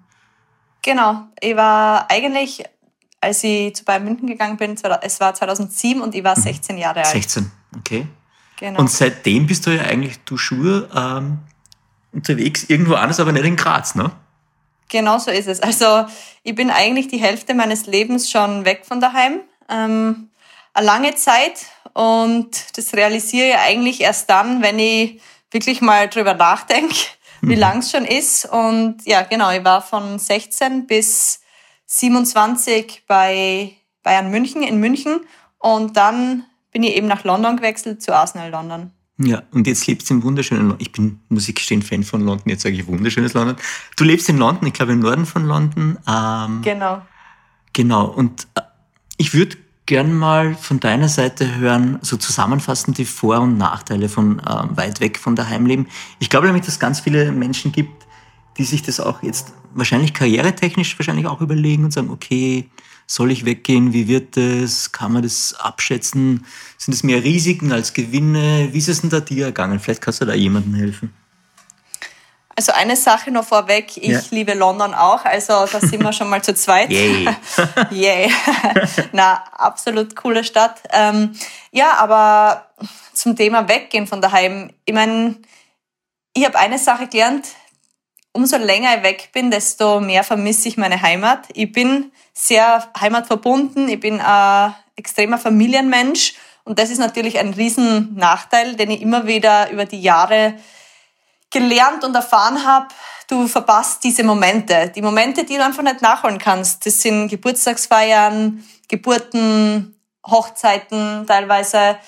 [0.82, 2.64] Genau, ich war eigentlich,
[3.20, 6.82] als ich zu Bayern München gegangen bin, es war 2007 und ich war 16 mhm.
[6.82, 7.06] Jahre alt.
[7.06, 8.06] 16, okay.
[8.58, 8.80] Genau.
[8.80, 11.38] Und seitdem bist du ja eigentlich du Schuhe ähm,
[12.12, 14.10] unterwegs, irgendwo anders, aber nicht in Graz, ne?
[14.88, 15.60] Genau so ist es.
[15.60, 16.06] Also
[16.42, 19.40] ich bin eigentlich die Hälfte meines Lebens schon weg von daheim.
[19.68, 20.30] Ähm,
[20.72, 26.34] eine lange Zeit und das realisiere ich eigentlich erst dann, wenn ich wirklich mal drüber
[26.34, 26.94] nachdenke,
[27.42, 27.60] wie mhm.
[27.60, 28.46] lang es schon ist.
[28.46, 31.40] Und ja, genau, ich war von 16 bis
[31.86, 33.72] 27 bei
[34.02, 35.20] Bayern München in München
[35.58, 38.90] und dann bin ich eben nach London gewechselt zu Arsenal London.
[39.18, 40.78] Ja, und jetzt lebst du im wunderschönen London.
[40.80, 42.50] Ich bin, muss ich gestehen, Fan von London.
[42.50, 43.56] Jetzt sage ich wunderschönes London.
[43.96, 45.98] Du lebst in London, ich glaube im Norden von London.
[46.06, 47.02] Ähm, genau.
[47.72, 48.06] Genau.
[48.06, 48.60] Und äh,
[49.16, 54.40] ich würde gern mal von deiner Seite hören, so zusammenfassend die Vor- und Nachteile von
[54.40, 55.86] äh, weit weg von daheim leben.
[56.18, 58.06] Ich glaube nämlich, dass es ganz viele Menschen gibt,
[58.58, 62.68] die sich das auch jetzt wahrscheinlich karrieretechnisch wahrscheinlich auch überlegen und sagen, okay,
[63.06, 63.92] soll ich weggehen?
[63.92, 64.90] Wie wird das?
[64.90, 66.44] Kann man das abschätzen?
[66.76, 68.70] Sind es mehr Risiken als Gewinne?
[68.72, 69.78] Wie ist es denn da dir ergangen?
[69.78, 71.12] Vielleicht kannst du da jemandem helfen.
[72.58, 74.20] Also eine Sache noch vorweg, ich ja.
[74.30, 76.90] liebe London auch, also da sind wir schon mal zu zweit.
[76.90, 77.28] Yay.
[77.90, 78.32] Yay.
[79.12, 80.80] Na, absolut coole Stadt.
[80.90, 81.36] Ähm,
[81.70, 82.70] ja, aber
[83.12, 84.72] zum Thema Weggehen von daheim.
[84.86, 85.36] Ich meine,
[86.32, 87.46] ich habe eine Sache gelernt,
[88.32, 91.46] umso länger ich weg bin, desto mehr vermisse ich meine Heimat.
[91.52, 98.14] Ich bin sehr heimatverbunden, ich bin ein extremer Familienmensch und das ist natürlich ein riesen
[98.14, 100.54] Nachteil, den ich immer wieder über die Jahre
[101.50, 102.88] gelernt und erfahren habe,
[103.28, 104.92] du verpasst diese Momente.
[104.94, 106.86] Die Momente, die du einfach nicht nachholen kannst.
[106.86, 111.98] Das sind Geburtstagsfeiern, Geburten, Hochzeiten teilweise.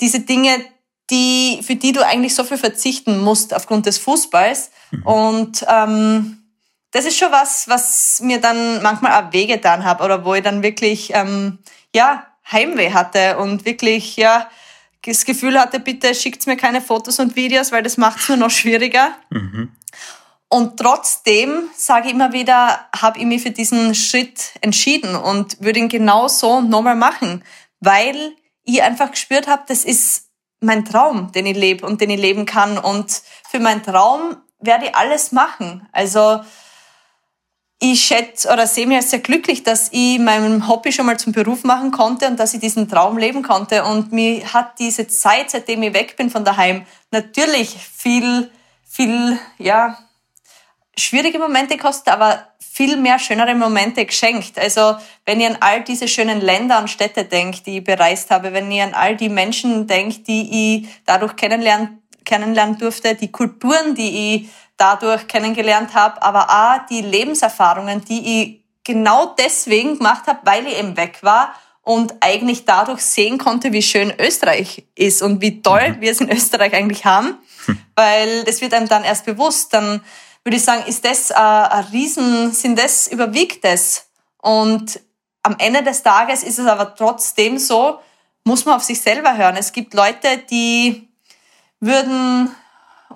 [0.00, 0.64] Diese Dinge,
[1.10, 4.70] die, für die du eigentlich so viel verzichten musst aufgrund des Fußballs.
[4.90, 5.06] Mhm.
[5.06, 6.42] Und ähm,
[6.90, 10.62] das ist schon was, was mir dann manchmal auch wehgetan habe oder wo ich dann
[10.62, 11.58] wirklich ähm,
[11.94, 14.48] ja Heimweh hatte und wirklich ja
[15.12, 18.38] das Gefühl hatte, bitte schickt mir keine Fotos und Videos, weil das macht es nur
[18.38, 19.12] noch schwieriger.
[19.30, 19.72] Mhm.
[20.48, 25.80] Und trotzdem sage ich immer wieder, habe ich mich für diesen Schritt entschieden und würde
[25.80, 27.44] ihn genau so nochmal machen,
[27.80, 30.26] weil ich einfach gespürt habe, das ist
[30.60, 32.78] mein Traum, den ich lebe und den ich leben kann.
[32.78, 35.88] Und für meinen Traum werde ich alles machen.
[35.92, 36.40] Also
[37.78, 41.32] ich schätze oder sehe mich als sehr glücklich, dass ich meinem Hobby schon mal zum
[41.32, 43.84] Beruf machen konnte und dass ich diesen Traum leben konnte.
[43.84, 48.50] Und mir hat diese Zeit, seitdem ich weg bin von daheim, natürlich viel,
[48.88, 49.98] viel, ja,
[50.98, 54.58] schwierige Momente gekostet, aber viel mehr schönere Momente geschenkt.
[54.58, 58.54] Also wenn ihr an all diese schönen Länder und Städte denkt, die ich bereist habe,
[58.54, 63.94] wenn ihr an all die Menschen denkt, die ich dadurch kennenlernen, kennenlernen durfte, die Kulturen,
[63.94, 70.40] die ich dadurch kennengelernt habe, aber auch die Lebenserfahrungen, die ich genau deswegen gemacht habe,
[70.44, 75.40] weil ich eben weg war und eigentlich dadurch sehen konnte, wie schön Österreich ist und
[75.40, 76.00] wie toll mhm.
[76.00, 77.78] wir es in Österreich eigentlich haben, hm.
[77.94, 79.72] weil das wird einem dann erst bewusst.
[79.72, 80.02] Dann
[80.42, 84.08] würde ich sagen, ist das äh, ein Riesen, sind das, überwiegt das?
[84.42, 85.00] Und
[85.42, 88.00] am Ende des Tages ist es aber trotzdem so,
[88.44, 89.56] muss man auf sich selber hören.
[89.56, 91.08] Es gibt Leute, die
[91.80, 92.54] würden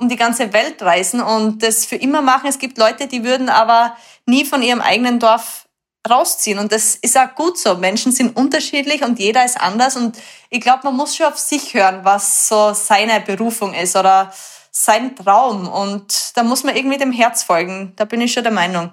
[0.01, 2.49] um die ganze Welt reisen und das für immer machen.
[2.49, 5.67] Es gibt Leute, die würden aber nie von ihrem eigenen Dorf
[6.09, 6.59] rausziehen.
[6.59, 7.77] Und das ist auch gut so.
[7.77, 9.97] Menschen sind unterschiedlich und jeder ist anders.
[9.97, 10.17] Und
[10.49, 14.33] ich glaube, man muss schon auf sich hören, was so seine Berufung ist oder
[14.71, 15.69] sein Traum.
[15.69, 17.93] Und da muss man irgendwie dem Herz folgen.
[17.97, 18.93] Da bin ich schon der Meinung.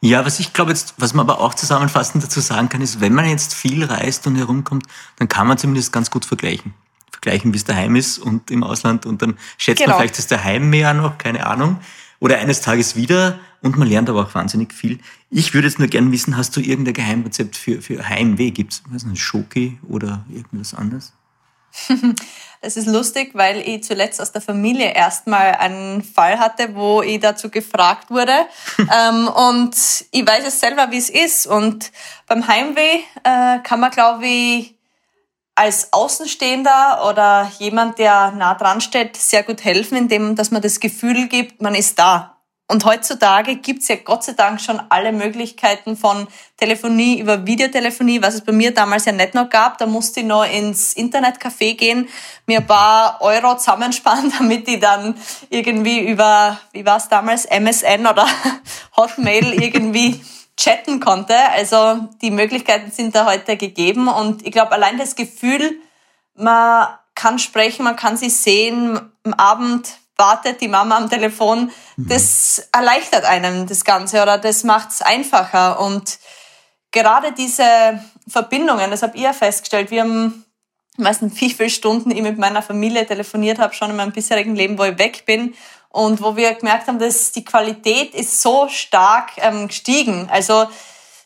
[0.00, 3.14] Ja, was ich glaube jetzt, was man aber auch zusammenfassend dazu sagen kann, ist, wenn
[3.14, 4.86] man jetzt viel reist und herumkommt,
[5.18, 6.74] dann kann man zumindest ganz gut vergleichen
[7.10, 9.06] vergleichen, wie es daheim ist und im Ausland.
[9.06, 9.92] Und dann schätzt genau.
[9.92, 11.78] man vielleicht das daheim mehr noch, keine Ahnung.
[12.18, 14.98] Oder eines Tages wieder und man lernt aber auch wahnsinnig viel.
[15.30, 18.50] Ich würde jetzt nur gerne wissen, hast du irgendein Geheimrezept für, für Heimweh?
[18.50, 21.12] Gibt es ein Schoki oder irgendwas anderes?
[22.62, 27.20] Es ist lustig, weil ich zuletzt aus der Familie erstmal einen Fall hatte, wo ich
[27.20, 28.32] dazu gefragt wurde.
[28.78, 29.76] ähm, und
[30.10, 31.46] ich weiß es selber, wie es ist.
[31.46, 31.92] Und
[32.26, 34.75] beim Heimweh äh, kann man, glaube ich,
[35.56, 40.80] als Außenstehender oder jemand, der nah dran steht, sehr gut helfen, indem dass man das
[40.80, 42.36] Gefühl gibt, man ist da.
[42.68, 48.34] Und heutzutage gibt's ja Gott sei Dank schon alle Möglichkeiten von Telefonie über Videotelefonie, was
[48.34, 49.78] es bei mir damals ja nicht noch gab.
[49.78, 52.08] Da musste ich noch ins Internetcafé gehen,
[52.46, 55.14] mir ein paar Euro zusammenspannen, damit ich dann
[55.48, 58.26] irgendwie über, wie war's damals, MSN oder
[58.96, 60.20] Hotmail irgendwie
[60.56, 61.36] chatten konnte.
[61.52, 65.80] Also die Möglichkeiten sind da heute gegeben und ich glaube allein das Gefühl,
[66.34, 72.08] man kann sprechen, man kann sie sehen, am Abend wartet die Mama am Telefon, mhm.
[72.08, 76.18] das erleichtert einem das Ganze oder das macht es einfacher und
[76.90, 80.46] gerade diese Verbindungen, das habe ich ja festgestellt, wir haben
[80.98, 84.12] ich weiß nicht, wie viele Stunden ich mit meiner Familie telefoniert habe, schon in meinem
[84.12, 85.54] bisherigen Leben, wo ich weg bin
[85.96, 90.28] und wo wir gemerkt haben, dass die Qualität ist so stark ähm, gestiegen.
[90.30, 90.66] Also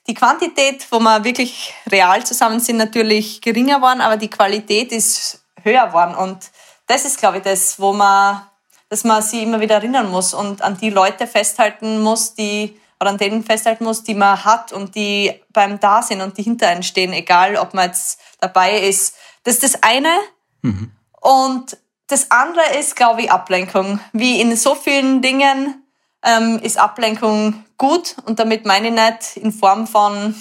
[0.07, 5.43] die Quantität, wo wir wirklich real zusammen sind, natürlich geringer geworden, aber die Qualität ist
[5.65, 6.15] höher geworden.
[6.15, 6.53] Und
[6.87, 8.43] das ist, glaube ich, das, wo man,
[8.89, 13.11] dass man sich immer wieder erinnern muss und an die Leute festhalten muss, die oder
[13.11, 16.69] an denen festhalten muss, die man hat und die beim Da sind und die hinter
[16.69, 19.17] einem stehen, egal ob man jetzt dabei ist.
[19.43, 20.15] Das ist das eine.
[20.63, 20.93] Mhm.
[21.21, 21.77] Und
[22.11, 24.01] das andere ist, glaube ich, Ablenkung.
[24.13, 25.83] Wie in so vielen Dingen
[26.23, 30.35] ähm, ist Ablenkung gut und damit meine ich nicht in Form von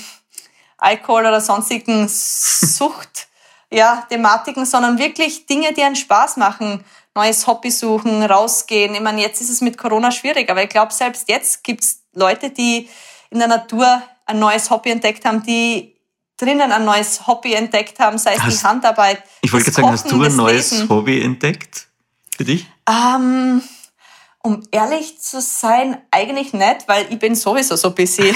[0.78, 3.28] Alkohol oder sonstigen Sucht,
[3.72, 6.84] ja, Thematiken, sondern wirklich Dinge, die einen Spaß machen.
[7.14, 8.96] Neues Hobby suchen, rausgehen.
[8.96, 12.50] Ich meine, jetzt ist es mit Corona schwierig, aber ich glaube, selbst jetzt gibt's Leute,
[12.50, 12.90] die
[13.30, 15.99] in der Natur ein neues Hobby entdeckt haben, die
[16.40, 19.22] drinnen ein neues Hobby entdeckt haben, sei es hast, die Handarbeit.
[19.42, 20.90] Ich wollte gerade sagen, hast du ein neues Lesen.
[20.90, 21.88] Hobby entdeckt
[22.36, 22.66] für dich?
[22.90, 23.62] Ähm,
[24.42, 28.34] um ehrlich zu sein, eigentlich nicht, weil ich bin sowieso so busy.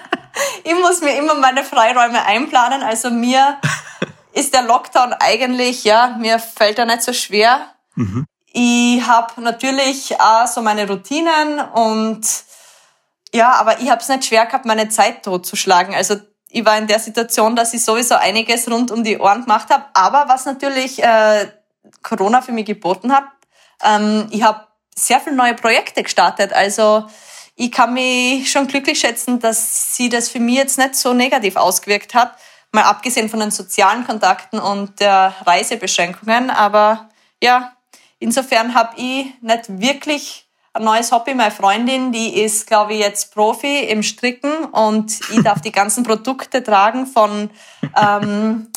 [0.64, 2.82] ich muss mir immer meine Freiräume einplanen.
[2.82, 3.58] Also mir
[4.32, 7.72] ist der Lockdown eigentlich, ja, mir fällt er nicht so schwer.
[7.94, 8.26] Mhm.
[8.52, 12.26] Ich habe natürlich auch so meine Routinen und
[13.32, 15.94] ja, aber ich habe es nicht schwer gehabt, meine Zeit totzuschlagen.
[15.94, 16.16] Also
[16.50, 19.84] ich war in der Situation, dass ich sowieso einiges rund um die Ohren gemacht habe.
[19.94, 21.50] Aber was natürlich äh,
[22.02, 23.24] Corona für mich geboten hat,
[23.84, 26.52] ähm, ich habe sehr viele neue Projekte gestartet.
[26.52, 27.06] Also
[27.56, 31.56] ich kann mich schon glücklich schätzen, dass sie das für mich jetzt nicht so negativ
[31.56, 32.36] ausgewirkt hat.
[32.72, 36.50] Mal abgesehen von den sozialen Kontakten und der Reisebeschränkungen.
[36.50, 37.08] Aber
[37.42, 37.76] ja,
[38.18, 40.45] insofern habe ich nicht wirklich
[40.76, 41.34] ein neues Hobby.
[41.34, 46.04] Meine Freundin, die ist, glaube ich, jetzt Profi im Stricken und ich darf die ganzen
[46.04, 47.50] Produkte tragen von
[47.96, 48.68] ähm,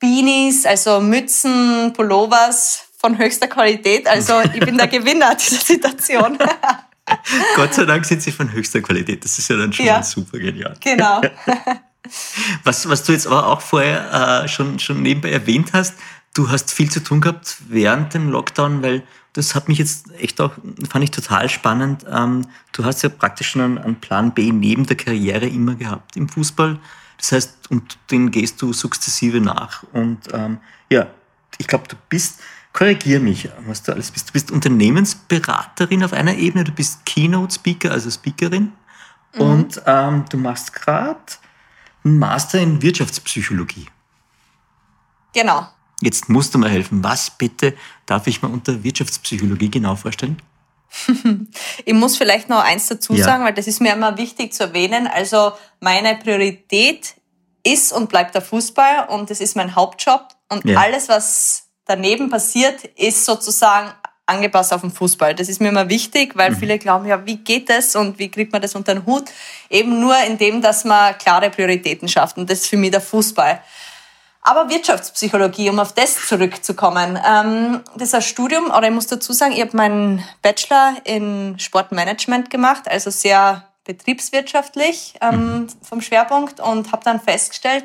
[0.00, 4.06] Beanies, also Mützen, Pullovers von höchster Qualität.
[4.06, 6.38] Also ich bin der Gewinner dieser Situation.
[7.56, 9.24] Gott sei Dank sind sie von höchster Qualität.
[9.24, 10.74] Das ist ja dann schon ja, super genial.
[10.80, 11.20] Genau.
[12.64, 15.94] Was, was du jetzt aber auch vorher äh, schon, schon nebenbei erwähnt hast,
[16.34, 20.40] du hast viel zu tun gehabt während dem Lockdown, weil das hat mich jetzt echt
[20.40, 20.52] auch,
[20.88, 22.04] fand ich total spannend.
[22.10, 26.28] Ähm, du hast ja praktisch schon einen, Plan B neben der Karriere immer gehabt im
[26.28, 26.78] Fußball.
[27.16, 29.82] Das heißt, und den gehst du sukzessive nach.
[29.92, 30.58] Und ähm,
[30.90, 31.08] ja,
[31.58, 32.40] ich glaube, du bist,
[32.72, 34.28] korrigier mich, was du alles bist.
[34.28, 38.72] Du bist Unternehmensberaterin auf einer Ebene, du bist Keynote-Speaker, also Speakerin.
[39.34, 39.40] Mhm.
[39.40, 41.20] Und ähm, du machst gerade
[42.04, 43.86] einen Master in Wirtschaftspsychologie.
[45.32, 45.68] Genau.
[46.04, 47.02] Jetzt musst du mir helfen.
[47.02, 47.74] Was bitte
[48.06, 50.40] darf ich mir unter Wirtschaftspsychologie genau vorstellen?
[51.84, 53.24] ich muss vielleicht noch eins dazu ja.
[53.24, 55.06] sagen, weil das ist mir immer wichtig zu erwähnen.
[55.06, 57.14] Also meine Priorität
[57.66, 60.28] ist und bleibt der Fußball und das ist mein Hauptjob.
[60.50, 60.78] Und ja.
[60.78, 63.90] alles, was daneben passiert, ist sozusagen
[64.26, 65.34] angepasst auf den Fußball.
[65.34, 66.56] Das ist mir immer wichtig, weil mhm.
[66.56, 69.24] viele glauben, ja, wie geht das und wie kriegt man das unter den Hut?
[69.68, 72.38] Eben nur indem, dass man klare Prioritäten schafft.
[72.38, 73.60] Und das ist für mich der Fußball.
[74.46, 77.18] Aber Wirtschaftspsychologie, um auf das zurückzukommen.
[77.26, 81.58] Ähm, das ist ein Studium, oder ich muss dazu sagen, ich habe meinen Bachelor in
[81.58, 85.68] Sportmanagement gemacht, also sehr betriebswirtschaftlich ähm, mhm.
[85.82, 87.84] vom Schwerpunkt und habe dann festgestellt,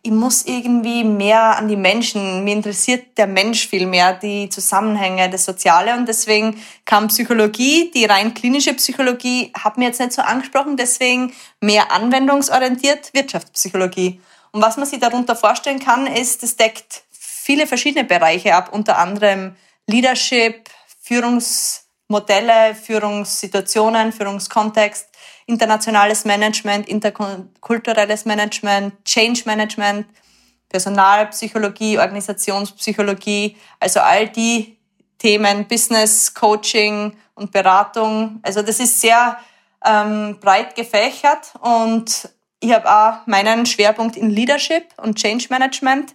[0.00, 5.28] ich muss irgendwie mehr an die Menschen, mir interessiert der Mensch viel mehr, die Zusammenhänge,
[5.28, 10.22] das Soziale und deswegen kam Psychologie, die rein klinische Psychologie, hat mir jetzt nicht so
[10.22, 14.20] angesprochen, deswegen mehr anwendungsorientiert Wirtschaftspsychologie.
[14.52, 18.98] Und was man sich darunter vorstellen kann, ist, es deckt viele verschiedene Bereiche ab, unter
[18.98, 19.56] anderem
[19.86, 20.68] Leadership,
[21.00, 25.08] Führungsmodelle, Führungssituationen, Führungskontext,
[25.46, 30.06] internationales Management, interkulturelles Management, Change Management,
[30.68, 34.78] Personalpsychologie, Organisationspsychologie, also all die
[35.16, 38.40] Themen, Business, Coaching und Beratung.
[38.42, 39.38] Also das ist sehr
[39.84, 42.28] ähm, breit gefächert und
[42.60, 46.14] ich habe auch meinen Schwerpunkt in Leadership und Change Management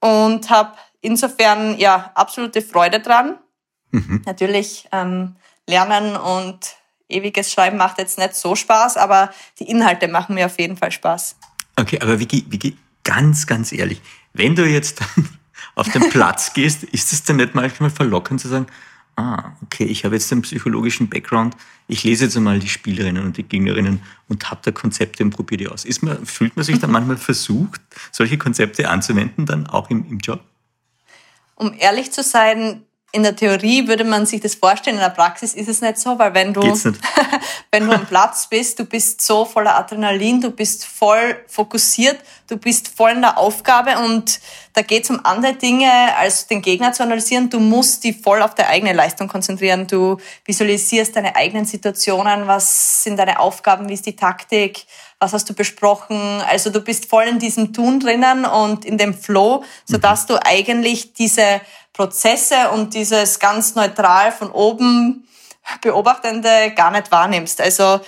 [0.00, 3.38] und habe insofern ja absolute Freude dran.
[3.90, 4.22] Mhm.
[4.26, 6.58] Natürlich ähm, Lernen und
[7.08, 10.90] ewiges Schreiben macht jetzt nicht so Spaß, aber die Inhalte machen mir auf jeden Fall
[10.90, 11.36] Spaß.
[11.76, 14.00] Okay, aber wie, wie ganz, ganz ehrlich,
[14.32, 15.00] wenn du jetzt
[15.74, 18.66] auf den Platz gehst, ist es denn nicht manchmal verlockend zu sagen,
[19.16, 21.56] ah, okay, ich habe jetzt den psychologischen Background,
[21.88, 25.58] ich lese jetzt einmal die Spielerinnen und die Gegnerinnen und habe da Konzepte und probiere
[25.58, 25.84] die aus.
[25.84, 27.80] Ist man, fühlt man sich dann manchmal versucht,
[28.12, 30.40] solche Konzepte anzuwenden, dann auch im, im Job?
[31.56, 32.83] Um ehrlich zu sein,
[33.14, 36.18] in der Theorie würde man sich das vorstellen, in der Praxis ist es nicht so,
[36.18, 36.62] weil wenn du,
[37.70, 42.56] wenn du am Platz bist, du bist so voller Adrenalin, du bist voll fokussiert, du
[42.56, 44.40] bist voll in der Aufgabe und
[44.72, 47.48] da geht es um andere Dinge, als den Gegner zu analysieren.
[47.48, 49.86] Du musst dich voll auf deine eigene Leistung konzentrieren.
[49.86, 54.86] Du visualisierst deine eigenen Situationen, was sind deine Aufgaben, wie ist die Taktik,
[55.24, 56.42] was hast du besprochen.
[56.48, 60.26] Also du bist voll in diesem Tun drinnen und in dem Flow, sodass mhm.
[60.28, 61.60] du eigentlich diese
[61.92, 65.26] Prozesse und dieses ganz neutral von oben
[65.80, 67.60] Beobachtende gar nicht wahrnimmst.
[67.60, 68.00] Also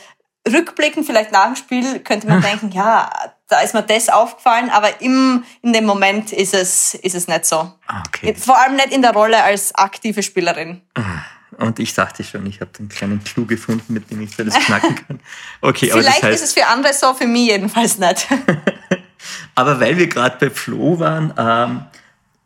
[0.47, 3.11] rückblickend vielleicht nach dem Spiel könnte man denken, ja,
[3.49, 7.47] da ist mir das aufgefallen, aber im, in dem Moment ist es, ist es nicht
[7.47, 7.73] so.
[7.87, 8.35] Ah, okay.
[8.35, 10.83] Vor allem nicht in der Rolle als aktive Spielerin.
[10.95, 11.16] Ah,
[11.59, 14.95] und ich dachte schon, ich habe einen kleinen Clou gefunden, mit dem ich das knacken
[15.09, 15.21] kann.
[15.61, 18.29] Okay, aber Vielleicht das heißt, ist es für andere so, für mich jedenfalls nicht.
[19.55, 21.87] aber weil wir gerade bei Flo waren, ähm,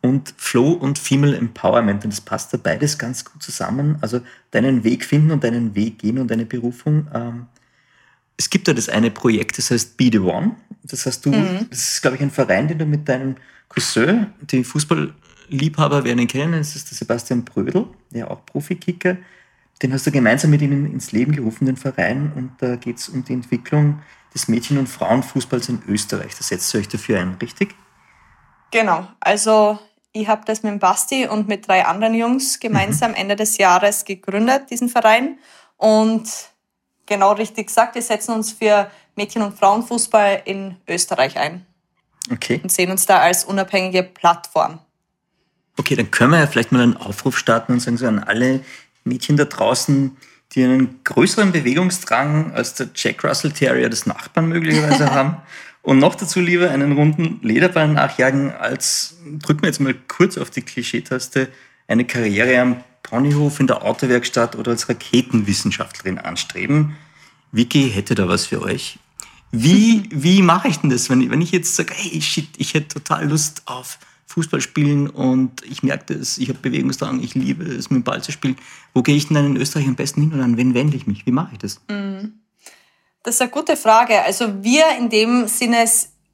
[0.01, 2.03] und Flow und Female Empowerment.
[2.03, 3.97] Und das passt da beides ganz gut zusammen.
[4.01, 4.21] Also
[4.51, 7.07] deinen Weg finden und deinen Weg gehen und deine Berufung.
[7.13, 7.47] Ähm,
[8.37, 10.55] es gibt da das eine Projekt, das heißt Be the One.
[10.83, 11.67] Das heißt, du, mhm.
[11.69, 13.35] das ist, glaube ich, ein Verein, den du mit deinem
[13.69, 14.63] Cousin, die
[15.51, 19.17] Fußballliebhaber werden ihn kennen, das ist der Sebastian Brödel, der auch Profikicker.
[19.81, 22.31] Den hast du gemeinsam mit ihnen ins Leben gerufen, den Verein.
[22.35, 24.01] Und da geht es um die Entwicklung
[24.33, 26.35] des Mädchen- und Frauenfußballs in Österreich.
[26.37, 27.75] Da setzt ihr euch dafür ein, richtig?
[28.71, 29.07] Genau.
[29.19, 29.77] Also
[30.13, 33.17] ich habe das mit dem Basti und mit drei anderen Jungs gemeinsam mhm.
[33.17, 35.39] Ende des Jahres gegründet, diesen Verein.
[35.77, 36.29] Und
[37.07, 41.65] genau richtig gesagt, wir setzen uns für Mädchen- und Frauenfußball in Österreich ein.
[42.31, 42.61] Okay.
[42.63, 44.79] Und sehen uns da als unabhängige Plattform.
[45.77, 48.61] Okay, dann können wir ja vielleicht mal einen Aufruf starten und sagen so an alle
[49.03, 50.15] Mädchen da draußen,
[50.53, 55.37] die einen größeren Bewegungsdrang als der Jack Russell Terrier des Nachbarn möglicherweise haben
[55.81, 60.49] und noch dazu lieber einen runden Lederball nachjagen, als, drücken wir jetzt mal kurz auf
[60.49, 61.49] die Klischeetaste,
[61.87, 66.95] eine Karriere am Ponyhof in der Autowerkstatt oder als Raketenwissenschaftlerin anstreben.
[67.51, 68.99] Vicky hätte da was für euch.
[69.51, 72.73] Wie, wie mache ich denn das, wenn ich, wenn ich jetzt sage, hey, shit, ich
[72.73, 73.97] hätte total Lust auf
[74.31, 78.23] Fußball spielen und ich merke das, ich habe Bewegungsdrang, ich liebe es, mit dem Ball
[78.23, 78.57] zu spielen.
[78.93, 81.07] Wo gehe ich denn dann in Österreich am besten hin und an wen wende ich
[81.07, 81.25] mich?
[81.25, 81.81] Wie mache ich das?
[81.89, 82.33] Mhm.
[83.23, 84.21] Das ist eine gute Frage.
[84.23, 85.85] Also wir in dem Sinne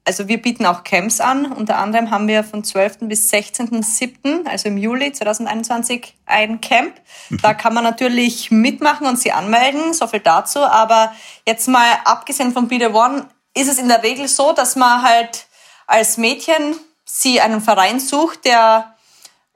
[0.08, 1.52] also wir bieten auch Camps an.
[1.52, 3.00] Unter anderem haben wir von 12.
[3.02, 6.94] bis 16.07., also im Juli 2021, ein Camp.
[7.28, 7.38] Mhm.
[7.42, 10.60] Da kann man natürlich mitmachen und sie anmelden, so viel dazu.
[10.60, 11.12] Aber
[11.46, 15.02] jetzt mal abgesehen von Be The One ist es in der Regel so, dass man
[15.02, 15.46] halt
[15.86, 16.76] als Mädchen
[17.08, 18.94] sie einen Verein sucht, der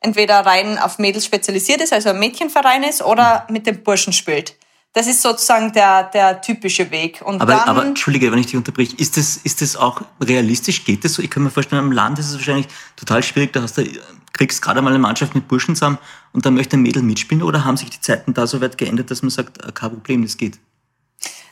[0.00, 4.56] entweder rein auf Mädels spezialisiert ist, also ein Mädchenverein ist, oder mit dem Burschen spielt.
[4.94, 7.22] Das ist sozusagen der, der typische Weg.
[7.24, 10.84] Und aber, dann, aber Entschuldige, wenn ich dich unterbreche, ist das, ist das auch realistisch?
[10.84, 11.22] Geht das so?
[11.22, 13.54] Ich kann mir vorstellen, am Land ist es wahrscheinlich total schwierig.
[13.54, 13.86] Da hast du,
[14.32, 15.98] kriegst gerade mal eine Mannschaft mit Burschen zusammen
[16.32, 19.10] und dann möchte ein Mädel mitspielen oder haben sich die Zeiten da so weit geändert,
[19.10, 20.58] dass man sagt, äh, kein Problem, das geht?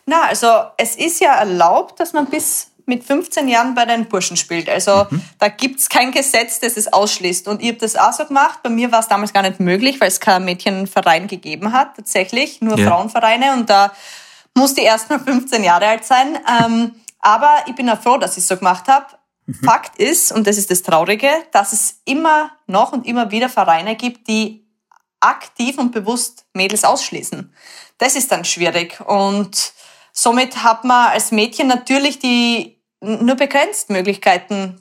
[0.05, 4.37] Na, also es ist ja erlaubt, dass man bis mit 15 Jahren bei den Burschen
[4.37, 4.69] spielt.
[4.69, 5.23] Also mhm.
[5.39, 7.49] da gibt's kein Gesetz, das es ausschließt.
[7.49, 8.59] Und ich habe das auch so gemacht.
[8.63, 12.61] Bei mir war es damals gar nicht möglich, weil es keinen Mädchenverein gegeben hat, tatsächlich,
[12.61, 12.89] nur ja.
[12.89, 13.55] Frauenvereine.
[13.55, 13.93] Und da
[14.55, 16.39] musste ich erst mal 15 Jahre alt sein.
[16.63, 19.07] Ähm, aber ich bin auch froh, dass ich es so gemacht habe.
[19.47, 19.55] Mhm.
[19.65, 23.95] Fakt ist, und das ist das Traurige, dass es immer noch und immer wieder Vereine
[23.95, 24.67] gibt, die
[25.21, 27.55] aktiv und bewusst Mädels ausschließen.
[27.99, 29.01] Das ist dann schwierig.
[29.07, 29.73] Und
[30.13, 34.81] somit hat man als Mädchen natürlich die nur begrenzt Möglichkeiten.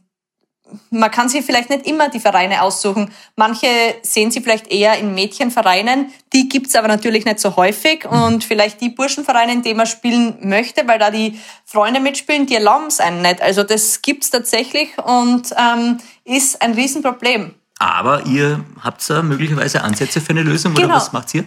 [0.91, 3.11] Man kann sich vielleicht nicht immer die Vereine aussuchen.
[3.35, 3.67] Manche
[4.03, 6.11] sehen sie vielleicht eher in Mädchenvereinen.
[6.31, 8.05] Die gibt's aber natürlich nicht so häufig.
[8.05, 12.53] Und vielleicht die Burschenvereine, in denen man spielen möchte, weil da die Freunde mitspielen, die
[12.53, 13.41] erlauben es einen nicht.
[13.41, 17.55] Also das gibt's tatsächlich und ähm, ist ein Riesenproblem.
[17.79, 20.87] Aber ihr habt ja möglicherweise Ansätze für eine Lösung, genau.
[20.87, 21.45] oder was macht ihr?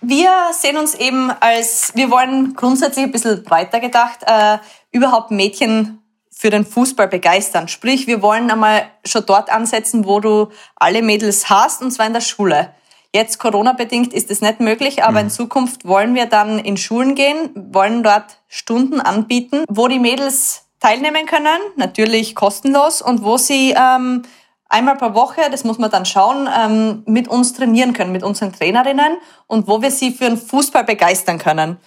[0.00, 4.58] Wir sehen uns eben als, wir wollen grundsätzlich ein bisschen breiter gedacht, äh,
[4.90, 5.98] überhaupt Mädchen
[6.38, 7.66] für den Fußball begeistern.
[7.66, 12.12] Sprich, wir wollen einmal schon dort ansetzen, wo du alle Mädels hast, und zwar in
[12.12, 12.74] der Schule.
[13.14, 15.26] Jetzt Corona-bedingt ist es nicht möglich, aber mhm.
[15.26, 20.66] in Zukunft wollen wir dann in Schulen gehen, wollen dort Stunden anbieten, wo die Mädels
[20.78, 24.22] teilnehmen können, natürlich kostenlos, und wo sie ähm,
[24.68, 28.52] einmal pro Woche, das muss man dann schauen, ähm, mit uns trainieren können, mit unseren
[28.52, 31.78] Trainerinnen und wo wir sie für den Fußball begeistern können.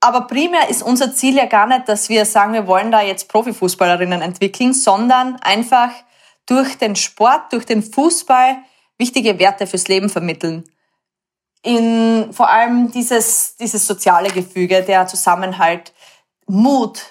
[0.00, 3.28] Aber primär ist unser Ziel ja gar nicht, dass wir sagen, wir wollen da jetzt
[3.28, 5.90] Profifußballerinnen entwickeln, sondern einfach
[6.46, 8.58] durch den Sport, durch den Fußball
[8.98, 10.64] wichtige Werte fürs Leben vermitteln.
[11.62, 15.92] In vor allem dieses, dieses soziale Gefüge, der Zusammenhalt,
[16.46, 17.02] Mut,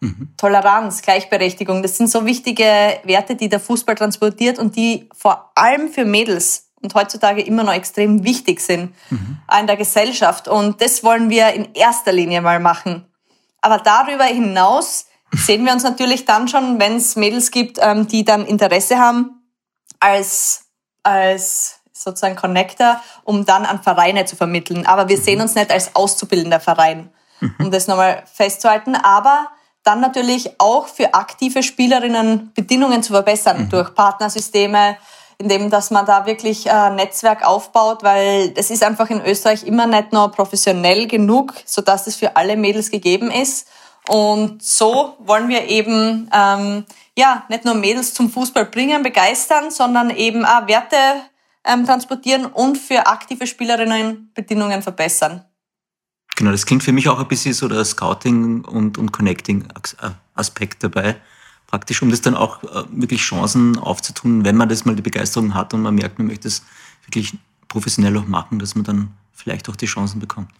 [0.00, 0.34] mhm.
[0.36, 2.64] Toleranz, Gleichberechtigung, das sind so wichtige
[3.04, 7.72] Werte, die der Fußball transportiert und die vor allem für Mädels und heutzutage immer noch
[7.72, 9.38] extrem wichtig sind mhm.
[9.58, 10.48] in der Gesellschaft.
[10.48, 13.06] Und das wollen wir in erster Linie mal machen.
[13.60, 18.24] Aber darüber hinaus sehen wir uns natürlich dann schon, wenn es Mädels gibt, ähm, die
[18.24, 19.42] dann Interesse haben,
[20.00, 20.64] als,
[21.02, 24.86] als sozusagen Connector, um dann an Vereine zu vermitteln.
[24.86, 27.10] Aber wir sehen uns nicht als auszubildender Verein,
[27.58, 28.96] um das nochmal festzuhalten.
[28.96, 29.48] Aber
[29.84, 33.68] dann natürlich auch für aktive Spielerinnen Bedingungen zu verbessern mhm.
[33.68, 34.96] durch Partnersysteme,
[35.42, 39.86] indem dass man da wirklich ein Netzwerk aufbaut, weil es ist einfach in Österreich immer
[39.86, 43.66] nicht noch professionell genug, so dass es für alle Mädels gegeben ist.
[44.08, 46.84] Und so wollen wir eben ähm,
[47.16, 50.96] ja nicht nur Mädels zum Fußball bringen, begeistern, sondern eben auch Werte
[51.64, 55.44] ähm, transportieren und für aktive Spielerinnen Bedingungen verbessern.
[56.36, 61.16] Genau, das klingt für mich auch ein bisschen so der Scouting und, und Connecting-Aspekt dabei.
[61.72, 65.54] Praktisch, um das dann auch äh, wirklich Chancen aufzutun, wenn man das mal die Begeisterung
[65.54, 66.62] hat und man merkt, man möchte es
[67.06, 67.32] wirklich
[67.66, 70.50] professionell auch machen, dass man dann vielleicht auch die Chancen bekommt.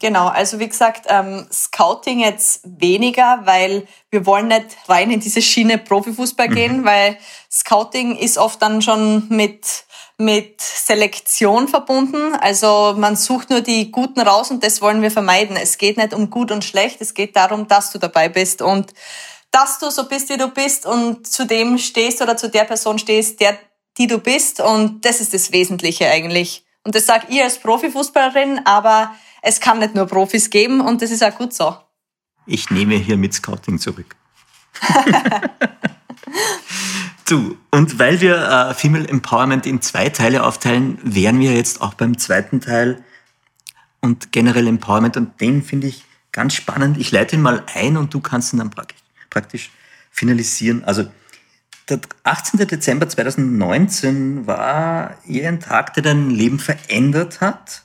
[0.00, 5.40] Genau, also wie gesagt, ähm, Scouting jetzt weniger, weil wir wollen nicht rein in diese
[5.40, 6.84] Schiene Profifußball gehen, mhm.
[6.84, 7.18] weil
[7.50, 9.84] Scouting ist oft dann schon mit
[10.20, 12.34] mit Selektion verbunden.
[12.40, 15.56] Also man sucht nur die Guten raus und das wollen wir vermeiden.
[15.56, 18.92] Es geht nicht um gut und schlecht, es geht darum, dass du dabei bist und
[19.50, 22.98] dass du so bist, wie du bist und zu dem stehst oder zu der Person
[22.98, 23.58] stehst, der,
[23.96, 24.60] die du bist.
[24.60, 26.64] Und das ist das Wesentliche eigentlich.
[26.84, 31.10] Und das sage ich als Profifußballerin, aber es kann nicht nur Profis geben und das
[31.10, 31.76] ist auch gut so.
[32.46, 34.16] Ich nehme hier mit Scouting zurück.
[37.28, 41.92] Du, und weil wir äh, Female Empowerment in zwei Teile aufteilen, wären wir jetzt auch
[41.92, 43.04] beim zweiten Teil
[44.00, 45.18] und generell Empowerment.
[45.18, 46.96] Und den finde ich ganz spannend.
[46.96, 48.96] Ich leite ihn mal ein und du kannst ihn dann praktisch,
[49.30, 49.70] praktisch
[50.10, 50.84] finalisieren.
[50.84, 51.08] Also
[51.88, 52.66] der 18.
[52.66, 57.82] Dezember 2019 war eher ein Tag, der dein Leben verändert hat.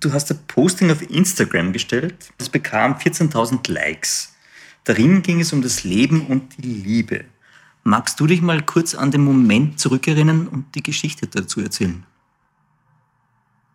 [0.00, 2.32] Du hast ein Posting auf Instagram gestellt.
[2.36, 4.34] Das bekam 14.000 Likes.
[4.84, 7.24] Darin ging es um das Leben und die Liebe.
[7.82, 12.04] Magst du dich mal kurz an den Moment zurückerinnern und die Geschichte dazu erzählen?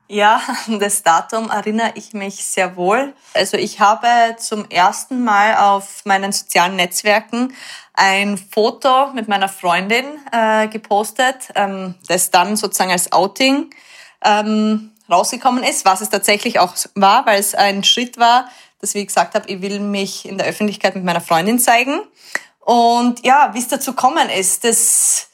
[0.08, 0.42] Ja,
[0.80, 3.14] das Datum erinnere ich mich sehr wohl.
[3.34, 7.54] Also ich habe zum ersten Mal auf meinen sozialen Netzwerken
[7.94, 13.70] ein Foto mit meiner Freundin äh, gepostet, ähm, das dann sozusagen als Outing
[14.24, 18.50] ähm, rausgekommen ist, was es tatsächlich auch war, weil es ein Schritt war,
[18.82, 22.02] dass wie ich gesagt habe, ich will mich in der Öffentlichkeit mit meiner Freundin zeigen.
[22.60, 25.30] Und ja, wie es dazu kommen ist, das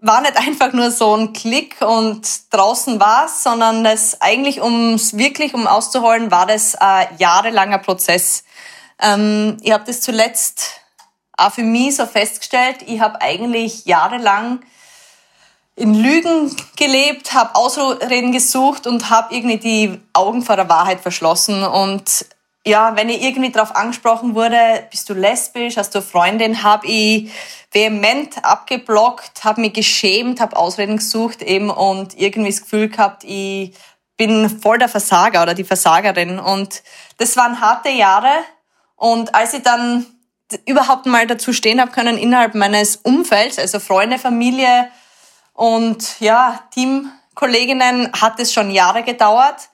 [0.00, 5.54] war nicht einfach nur so ein Klick und draußen war's, sondern das eigentlich, ums wirklich
[5.54, 8.44] um auszuholen, war das ein jahrelanger Prozess.
[9.00, 10.80] Ähm, ich habe das zuletzt
[11.36, 12.78] auch für mich so festgestellt.
[12.86, 14.60] Ich habe eigentlich jahrelang
[15.76, 21.64] in Lügen gelebt, habe Ausreden gesucht und habe irgendwie die Augen vor der Wahrheit verschlossen
[21.64, 22.26] und
[22.66, 27.32] ja, wenn ich irgendwie darauf angesprochen wurde, bist du lesbisch, hast du Freundin, habe ich
[27.72, 33.74] vehement abgeblockt, habe mich geschämt, habe Ausreden gesucht eben und irgendwie das Gefühl gehabt, ich
[34.16, 36.38] bin voll der Versager oder die Versagerin.
[36.38, 36.82] Und
[37.16, 38.30] das waren harte Jahre.
[38.96, 40.04] Und als ich dann
[40.66, 44.90] überhaupt mal dazu stehen habe können innerhalb meines Umfelds, also Freunde, Familie
[45.54, 49.70] und ja, Teamkolleginnen, hat es schon Jahre gedauert.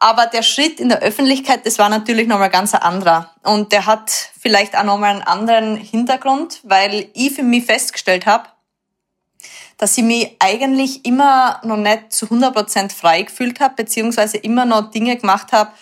[0.00, 3.34] Aber der Schritt in der Öffentlichkeit, das war natürlich nochmal ganz ein anderer.
[3.42, 8.48] Und der hat vielleicht auch nochmal einen anderen Hintergrund, weil ich für mich festgestellt habe,
[9.76, 14.90] dass ich mich eigentlich immer noch nicht zu 100% frei gefühlt habe, beziehungsweise immer noch
[14.92, 15.72] Dinge gemacht habe,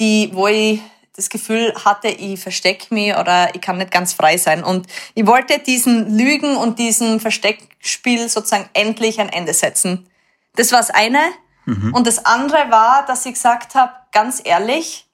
[0.00, 0.80] die, wo ich
[1.14, 4.64] das Gefühl hatte, ich verstecke mich oder ich kann nicht ganz frei sein.
[4.64, 10.08] Und ich wollte diesen Lügen und diesen Versteckspiel sozusagen endlich ein Ende setzen.
[10.56, 11.20] Das war das eine.
[11.64, 11.94] Mhm.
[11.94, 15.06] Und das andere war, dass ich gesagt habe, ganz ehrlich,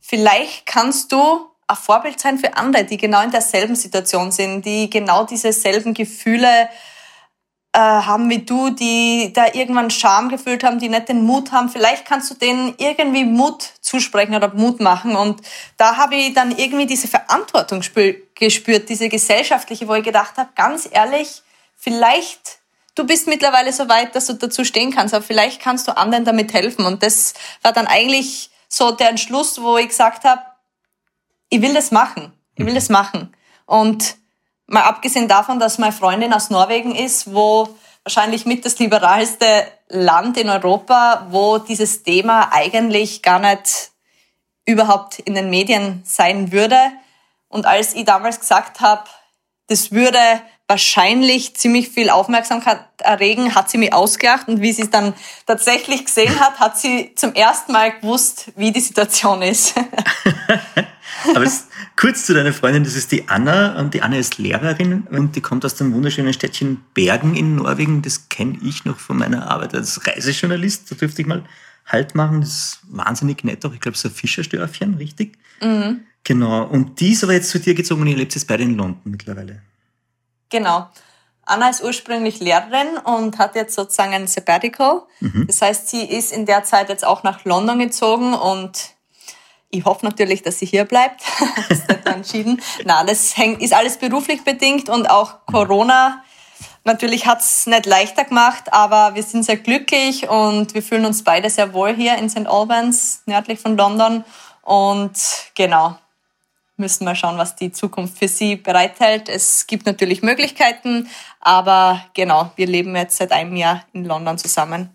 [0.00, 4.90] vielleicht kannst du ein Vorbild sein für andere, die genau in derselben Situation sind, die
[4.90, 6.68] genau diese selben Gefühle
[7.72, 11.68] äh, haben wie du, die da irgendwann Scham gefühlt haben, die nicht den Mut haben.
[11.68, 15.14] Vielleicht kannst du denen irgendwie Mut zusprechen oder Mut machen.
[15.14, 15.40] Und
[15.76, 17.80] da habe ich dann irgendwie diese Verantwortung
[18.34, 21.42] gespürt, diese gesellschaftliche, wo ich gedacht habe, ganz ehrlich,
[21.76, 22.59] vielleicht
[22.94, 26.24] du bist mittlerweile so weit, dass du dazu stehen kannst, aber vielleicht kannst du anderen
[26.24, 26.84] damit helfen.
[26.84, 30.42] Und das war dann eigentlich so der Entschluss, wo ich gesagt habe,
[31.48, 32.32] ich will das machen.
[32.54, 33.34] Ich will das machen.
[33.66, 34.16] Und
[34.66, 37.68] mal abgesehen davon, dass meine Freundin aus Norwegen ist, wo
[38.04, 43.90] wahrscheinlich mit das liberalste Land in Europa, wo dieses Thema eigentlich gar nicht
[44.64, 46.78] überhaupt in den Medien sein würde.
[47.48, 49.04] Und als ich damals gesagt habe,
[49.70, 50.18] das würde
[50.66, 55.14] wahrscheinlich ziemlich viel Aufmerksamkeit erregen, hat sie mich ausgelacht und wie sie es dann
[55.46, 59.74] tatsächlich gesehen hat, hat sie zum ersten Mal gewusst, wie die Situation ist.
[61.34, 61.66] Aber es,
[61.96, 65.40] kurz zu deiner Freundin, das ist die Anna und die Anna ist Lehrerin und die
[65.40, 68.02] kommt aus dem wunderschönen Städtchen Bergen in Norwegen.
[68.02, 70.90] Das kenne ich noch von meiner Arbeit als Reisejournalist.
[70.90, 71.44] Da dürfte ich mal
[71.86, 72.40] Halt machen.
[72.40, 73.72] Das ist wahnsinnig nett auch.
[73.72, 75.36] Ich glaube, so ein Fischerstörfchen, richtig?
[75.60, 76.04] Mhm.
[76.24, 76.64] Genau.
[76.64, 79.00] Und die ist aber jetzt zu dir gezogen und ihr lebt jetzt beide in London
[79.04, 79.62] mittlerweile.
[80.50, 80.88] Genau.
[81.46, 85.02] Anna ist ursprünglich Lehrerin und hat jetzt sozusagen ein Sabbatical.
[85.20, 85.46] Mhm.
[85.46, 88.94] Das heißt, sie ist in der Zeit jetzt auch nach London gezogen und
[89.72, 91.22] Ich hoffe natürlich, dass sie hier bleibt.
[91.68, 92.60] das ist entschieden.
[92.84, 96.24] Na, das hängt, ist alles beruflich bedingt und auch Corona.
[96.84, 101.50] Natürlich hat's nicht leichter gemacht, aber wir sind sehr glücklich und wir fühlen uns beide
[101.50, 102.46] sehr wohl hier in St.
[102.48, 104.24] Albans, nördlich von London.
[104.62, 105.12] Und
[105.54, 105.98] genau,
[106.80, 109.28] müssen wir schauen, was die Zukunft für sie bereithält.
[109.28, 111.08] Es gibt natürlich Möglichkeiten,
[111.38, 114.90] aber genau, wir leben jetzt seit einem Jahr in London zusammen.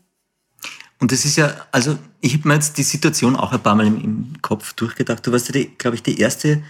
[1.00, 3.88] Und das ist ja, also ich habe mir jetzt die Situation auch ein paar Mal
[3.88, 5.26] im, im Kopf durchgedacht.
[5.26, 6.64] Du warst ja, glaube ich, die erste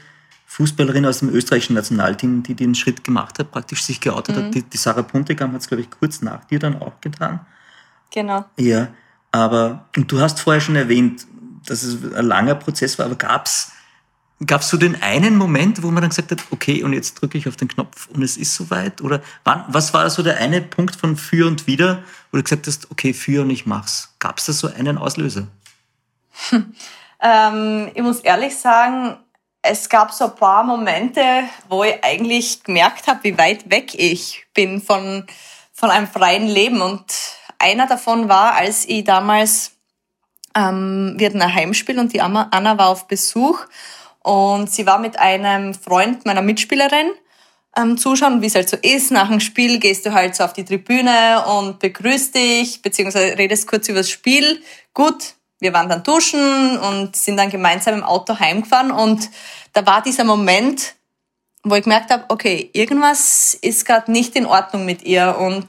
[0.47, 4.43] Fußballerin aus dem österreichischen Nationalteam, die den Schritt gemacht hat, praktisch sich geoutet mhm.
[4.45, 4.55] hat.
[4.55, 7.45] Die, die Sarah Puntigam hat es, glaube ich, kurz nach dir dann auch getan.
[8.11, 8.45] Genau.
[8.57, 8.87] Ja,
[9.31, 11.27] aber und du hast vorher schon erwähnt,
[11.65, 13.71] dass es ein langer Prozess war, aber gab es
[14.45, 17.37] Gab es so den einen Moment, wo man dann gesagt hat, okay, und jetzt drücke
[17.37, 19.01] ich auf den Knopf und es ist soweit?
[19.01, 22.67] Oder wann, was war so der eine Punkt von für und wieder, wo du gesagt
[22.67, 24.13] hast, okay, für und ich mach's?
[24.19, 25.47] Gab es da so einen Auslöser?
[27.21, 29.17] ähm, ich muss ehrlich sagen,
[29.61, 31.21] es gab so ein paar Momente,
[31.69, 35.25] wo ich eigentlich gemerkt habe, wie weit weg ich bin von,
[35.73, 36.81] von einem freien Leben.
[36.81, 37.05] Und
[37.57, 39.71] einer davon war, als ich damals,
[40.55, 43.59] ähm, wir hatten ein Heimspiel und die Anna war auf Besuch
[44.25, 47.11] und sie war mit einem Freund meiner Mitspielerin
[47.77, 49.11] ähm, zuschauen, wie es halt so ist.
[49.11, 53.67] Nach dem Spiel gehst du halt so auf die Tribüne und begrüßt dich, beziehungsweise redest
[53.67, 54.63] kurz über das Spiel.
[54.95, 59.29] Gut, wir waren dann duschen und sind dann gemeinsam im Auto heimgefahren und
[59.73, 60.95] da war dieser Moment,
[61.63, 65.67] wo ich gemerkt habe, okay, irgendwas ist gerade nicht in Ordnung mit ihr und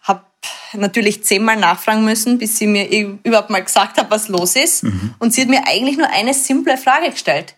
[0.00, 0.24] habe
[0.72, 2.88] natürlich zehnmal nachfragen müssen, bis sie mir
[3.24, 4.84] überhaupt mal gesagt hat, was los ist.
[4.84, 5.14] Mhm.
[5.18, 7.56] Und sie hat mir eigentlich nur eine simple Frage gestellt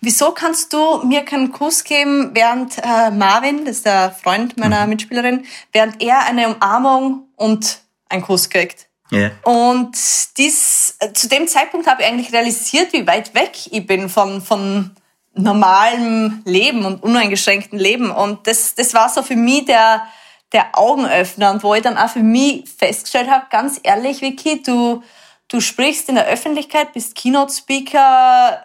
[0.00, 4.84] wieso kannst du mir keinen Kuss geben, während äh, Marvin, das ist der Freund meiner
[4.84, 4.90] mhm.
[4.90, 8.88] Mitspielerin, während er eine Umarmung und einen Kuss kriegt?
[9.12, 9.32] Yeah.
[9.42, 9.96] Und
[10.36, 14.40] dies, äh, zu dem Zeitpunkt habe ich eigentlich realisiert, wie weit weg ich bin von,
[14.40, 14.92] von
[15.34, 18.10] normalem Leben und uneingeschränktem Leben.
[18.10, 20.06] Und das, das war so für mich der,
[20.52, 25.02] der Augenöffner und wo ich dann auch für mich festgestellt habe, ganz ehrlich, Vicky, du,
[25.48, 28.64] du sprichst in der Öffentlichkeit, bist Keynote-Speaker,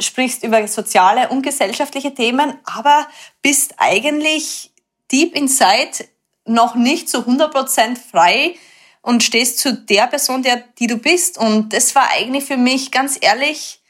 [0.00, 3.06] sprichst über soziale und gesellschaftliche Themen, aber
[3.42, 4.72] bist eigentlich
[5.10, 6.08] deep inside
[6.44, 8.56] noch nicht zu 100% frei
[9.02, 11.38] und stehst zu der Person, der, die du bist.
[11.38, 13.80] Und das war eigentlich für mich, ganz ehrlich,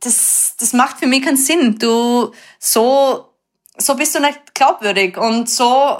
[0.00, 1.78] das, das macht für mich keinen Sinn.
[1.78, 3.32] Du, so,
[3.76, 5.98] so bist du nicht glaubwürdig und so,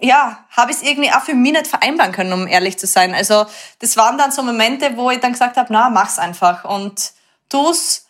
[0.00, 3.14] ja, habe ich es irgendwie auch für mich nicht vereinbaren können, um ehrlich zu sein.
[3.14, 3.46] Also,
[3.80, 6.64] das waren dann so Momente, wo ich dann gesagt habe, na, mach's einfach.
[6.64, 7.12] Und
[7.48, 8.06] tu's.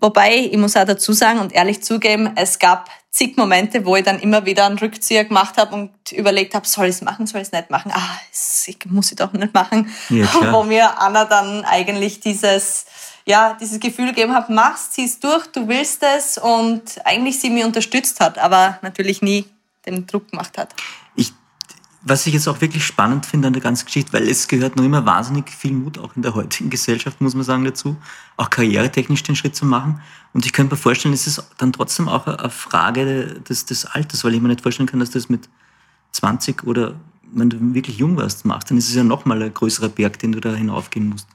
[0.00, 4.04] Wobei, ich muss auch dazu sagen und ehrlich zugeben, es gab zig Momente, wo ich
[4.04, 7.40] dann immer wieder einen Rückzieher gemacht habe und überlegt habe, soll ich es machen, soll
[7.40, 7.92] ich es nicht machen?
[7.94, 8.18] Ah,
[8.66, 9.90] ich muss ich doch nicht machen.
[10.10, 12.86] Ja, wo mir Anna dann eigentlich dieses,
[13.24, 17.66] ja, dieses Gefühl gegeben hat, mach's, zieh's durch, du willst es und eigentlich sie mir
[17.66, 19.46] unterstützt hat, aber natürlich nie
[19.86, 20.74] den Druck gemacht hat.
[22.06, 24.84] Was ich jetzt auch wirklich spannend finde an der ganzen Geschichte, weil es gehört noch
[24.84, 27.96] immer wahnsinnig viel Mut, auch in der heutigen Gesellschaft, muss man sagen, dazu,
[28.36, 30.02] auch karrieretechnisch den Schritt zu machen.
[30.34, 34.24] Und ich könnte mir vorstellen, es ist dann trotzdem auch eine Frage des, des Alters,
[34.24, 35.48] weil ich mir nicht vorstellen kann, dass das mit
[36.12, 36.94] 20 oder
[37.32, 40.32] wenn du wirklich jung warst, machst, dann ist es ja nochmal ein größerer Berg, den
[40.32, 41.26] du da hinaufgehen musst.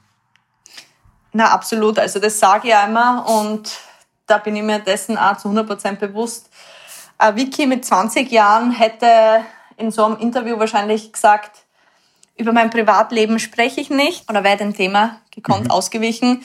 [1.32, 1.98] Na, absolut.
[1.98, 3.78] Also das sage ich einmal und
[4.26, 6.48] da bin ich mir dessen auch zu 100% bewusst.
[7.18, 9.44] Ein Vicky mit 20 Jahren hätte
[9.80, 11.64] in so einem Interview wahrscheinlich gesagt,
[12.36, 15.70] über mein Privatleben spreche ich nicht oder wäre dem Thema gekonnt mhm.
[15.70, 16.42] ausgewichen.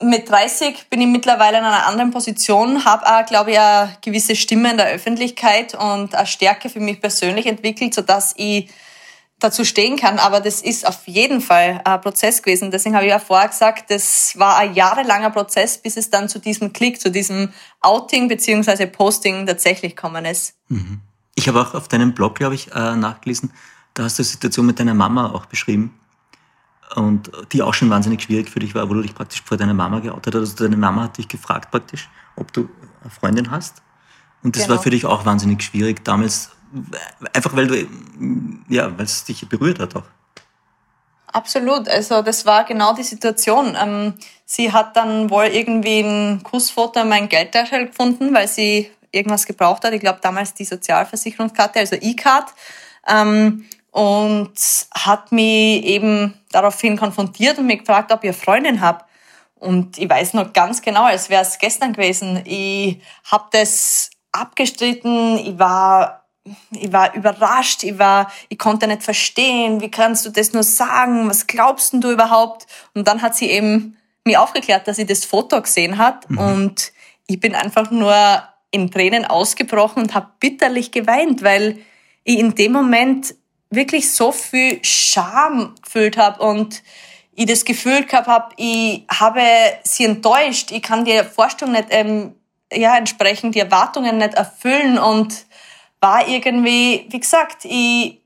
[0.00, 4.34] Mit 30 bin ich mittlerweile in einer anderen Position, habe auch, glaube ich, eine gewisse
[4.34, 8.68] Stimme in der Öffentlichkeit und eine Stärke für mich persönlich entwickelt, sodass ich
[9.38, 10.18] dazu stehen kann.
[10.18, 12.70] Aber das ist auf jeden Fall ein Prozess gewesen.
[12.70, 16.40] Deswegen habe ich ja vorher gesagt, das war ein jahrelanger Prozess, bis es dann zu
[16.40, 20.54] diesem Klick, zu diesem Outing beziehungsweise Posting tatsächlich gekommen ist.
[20.68, 21.00] Mhm.
[21.34, 23.52] Ich habe auch auf deinem Blog, glaube ich, äh, nachgelesen,
[23.94, 25.98] da hast du die Situation mit deiner Mama auch beschrieben.
[26.94, 29.72] Und die auch schon wahnsinnig schwierig für dich war, wo du dich praktisch vor deiner
[29.72, 30.40] Mama geoutet hast.
[30.40, 32.68] Also deine Mama hat dich gefragt praktisch, ob du
[33.00, 33.82] eine Freundin hast.
[34.42, 34.76] Und das genau.
[34.76, 36.50] war für dich auch wahnsinnig schwierig damals,
[37.32, 37.86] einfach weil du,
[38.68, 40.04] ja, weil es dich berührt hat auch.
[41.28, 41.88] Absolut.
[41.88, 43.76] Also das war genau die Situation.
[43.80, 44.14] Ähm,
[44.44, 49.84] sie hat dann wohl irgendwie ein Kussfoto in meinem Geldtasche gefunden, weil sie irgendwas gebraucht
[49.84, 49.92] hat.
[49.92, 52.52] Ich glaube damals die Sozialversicherungskarte, also E-Card.
[53.08, 54.54] Ähm, und
[54.94, 59.04] hat mich eben daraufhin konfrontiert und mich gefragt, ob ich eine Freundin habe.
[59.56, 62.42] Und ich weiß noch ganz genau, als wäre es gestern gewesen.
[62.46, 63.00] Ich
[63.30, 65.38] habe das abgestritten.
[65.38, 66.24] Ich war,
[66.70, 67.84] ich war überrascht.
[67.84, 69.82] Ich war, ich konnte nicht verstehen.
[69.82, 71.28] Wie kannst du das nur sagen?
[71.28, 72.66] Was glaubst denn du überhaupt?
[72.94, 76.38] Und dann hat sie eben mir aufgeklärt, dass sie das Foto gesehen hat mhm.
[76.38, 76.92] und
[77.26, 78.42] ich bin einfach nur
[78.72, 81.78] in Tränen ausgebrochen und habe bitterlich geweint, weil
[82.24, 83.34] ich in dem Moment
[83.70, 86.82] wirklich so viel Scham gefühlt habe und
[87.34, 89.42] ich das Gefühl gehabt habe, ich habe
[89.84, 92.34] sie enttäuscht, ich kann die Vorstellung nicht ähm,
[92.72, 95.46] ja, entsprechend die Erwartungen nicht erfüllen und
[96.00, 98.20] war irgendwie, wie gesagt, ich,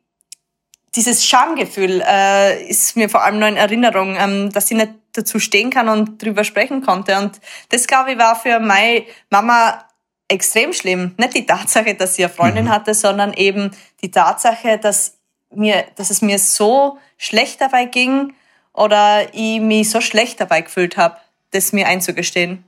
[0.95, 5.39] dieses Schamgefühl äh, ist mir vor allem noch in Erinnerung, ähm, dass ich nicht dazu
[5.39, 7.19] stehen kann und drüber sprechen konnte.
[7.19, 9.85] Und das, glaube ich, war für meine Mama
[10.29, 11.15] extrem schlimm.
[11.19, 12.71] Nicht die Tatsache, dass sie eine Freundin mhm.
[12.71, 13.71] hatte, sondern eben
[14.03, 15.19] die Tatsache, dass
[15.51, 18.35] mir, dass es mir so schlecht dabei ging
[18.73, 21.17] oder ich mich so schlecht dabei gefühlt habe,
[21.53, 22.65] das mir einzugestehen.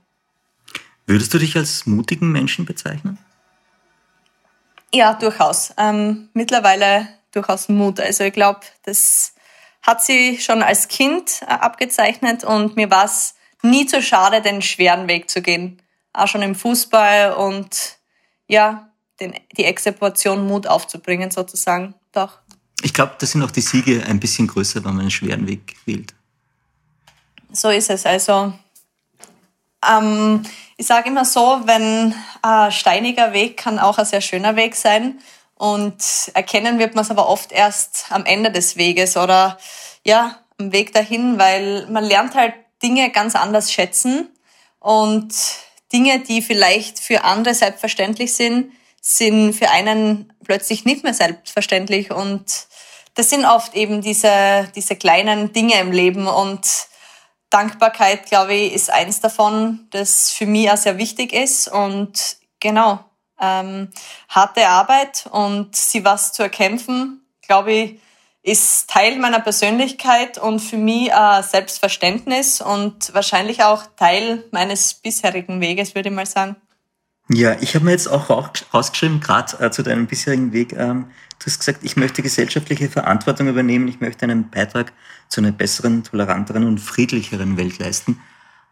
[1.05, 3.17] Würdest du dich als mutigen Menschen bezeichnen?
[4.93, 5.73] Ja, durchaus.
[5.77, 7.99] Ähm, mittlerweile durchaus Mut.
[7.99, 9.33] Also ich glaube, das
[9.81, 14.61] hat sie schon als Kind äh, abgezeichnet und mir war es nie zu schade, den
[14.61, 15.81] schweren Weg zu gehen.
[16.13, 17.97] Auch schon im Fußball und
[18.47, 18.89] ja,
[19.19, 21.93] den, die Execution Mut aufzubringen sozusagen.
[22.11, 22.39] Doch.
[22.81, 25.75] Ich glaube, da sind auch die Siege ein bisschen größer, wenn man einen schweren Weg
[25.85, 26.13] wählt.
[27.51, 28.05] So ist es.
[28.05, 28.53] Also
[29.87, 30.43] ähm,
[30.77, 35.19] ich sage immer so, wenn ein steiniger Weg kann auch ein sehr schöner Weg sein.
[35.55, 39.57] Und erkennen wird man es aber oft erst am Ende des Weges oder
[40.05, 44.29] ja, am Weg dahin, weil man lernt halt Dinge ganz anders schätzen
[44.79, 45.33] und
[45.91, 48.71] Dinge, die vielleicht für andere selbstverständlich sind,
[49.01, 52.67] sind für einen plötzlich nicht mehr selbstverständlich und
[53.15, 56.61] das sind oft eben diese, diese kleinen Dinge im Leben und
[57.49, 61.67] Dankbarkeit, glaube ich, ist eins davon, das für mich auch sehr wichtig ist.
[61.67, 63.03] Und genau,
[63.41, 63.89] ähm,
[64.29, 67.99] harte Arbeit und sie was zu erkämpfen, glaube ich,
[68.41, 75.59] ist Teil meiner Persönlichkeit und für mich ein Selbstverständnis und wahrscheinlich auch Teil meines bisherigen
[75.61, 76.55] Weges, würde ich mal sagen.
[77.31, 78.29] Ja, ich habe mir jetzt auch
[78.73, 83.47] rausgeschrieben, gerade äh, zu deinem bisherigen Weg, ähm, du hast gesagt, ich möchte gesellschaftliche Verantwortung
[83.47, 84.93] übernehmen, ich möchte einen Beitrag
[85.27, 88.19] zu einer besseren, toleranteren und friedlicheren Welt leisten.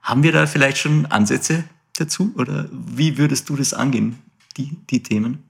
[0.01, 1.65] Haben wir da vielleicht schon Ansätze
[1.99, 4.23] dazu oder wie würdest du das angehen,
[4.55, 5.43] die, die Themen?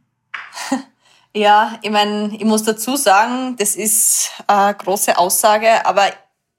[1.38, 6.08] Ja, ich meine, ich muss dazu sagen, das ist eine große Aussage, aber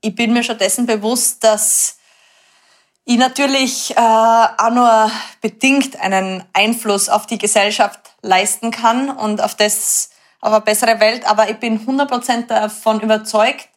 [0.00, 1.98] ich bin mir schon dessen bewusst, dass
[3.04, 5.10] ich natürlich äh, auch nur
[5.40, 10.10] bedingt einen Einfluss auf die Gesellschaft leisten kann und auf das
[10.40, 11.28] auf eine bessere Welt.
[11.28, 13.68] Aber ich bin 100% davon überzeugt,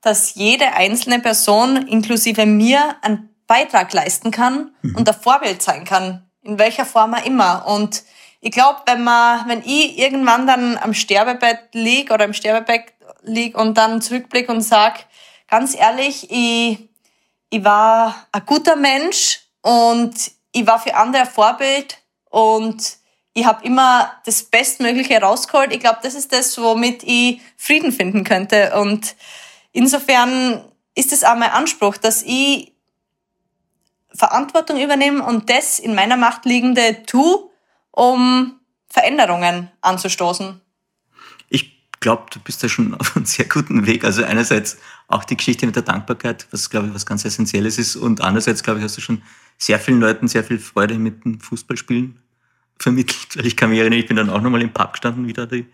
[0.00, 4.96] dass jede einzelne Person, inklusive mir, einen Beitrag leisten kann mhm.
[4.96, 7.64] und ein Vorbild sein kann, in welcher Form auch immer.
[7.68, 8.02] Und
[8.40, 13.56] ich glaube, wenn man, wenn ich irgendwann dann am Sterbebett lieg oder im Sterbebett lieg
[13.56, 15.06] und dann zurückblick und sag,
[15.48, 16.88] ganz ehrlich, ich
[17.50, 20.14] ich war ein guter Mensch und
[20.52, 21.98] ich war für andere ein Vorbild
[22.30, 22.98] und
[23.32, 25.72] ich habe immer das Bestmögliche rausgeholt.
[25.72, 28.78] Ich glaube, das ist das, womit ich Frieden finden könnte.
[28.78, 29.14] Und
[29.72, 30.64] insofern
[30.94, 32.72] ist es auch mein Anspruch, dass ich
[34.12, 37.47] Verantwortung übernehme und das in meiner Macht liegende tue,
[37.98, 40.60] um Veränderungen anzustoßen
[42.00, 44.04] glaube, du bist da schon auf einem sehr guten Weg.
[44.04, 44.78] Also einerseits
[45.08, 47.96] auch die Geschichte mit der Dankbarkeit, was, glaube ich, was ganz Essentielles ist.
[47.96, 49.22] Und andererseits, glaube ich, hast du schon
[49.58, 52.18] sehr vielen Leuten sehr viel Freude mit dem Fußballspielen
[52.78, 53.36] vermittelt.
[53.36, 55.46] Weil ich kann mich erinnern, ich bin dann auch nochmal im Pub gestanden, wie da
[55.46, 55.66] die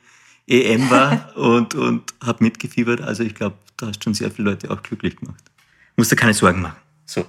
[0.47, 3.01] EM war und, und habe mitgefiebert.
[3.01, 5.43] Also ich glaube, da hast schon sehr viele Leute auch glücklich gemacht.
[5.97, 6.77] Musst dir keine Sorgen machen.
[7.07, 7.25] So.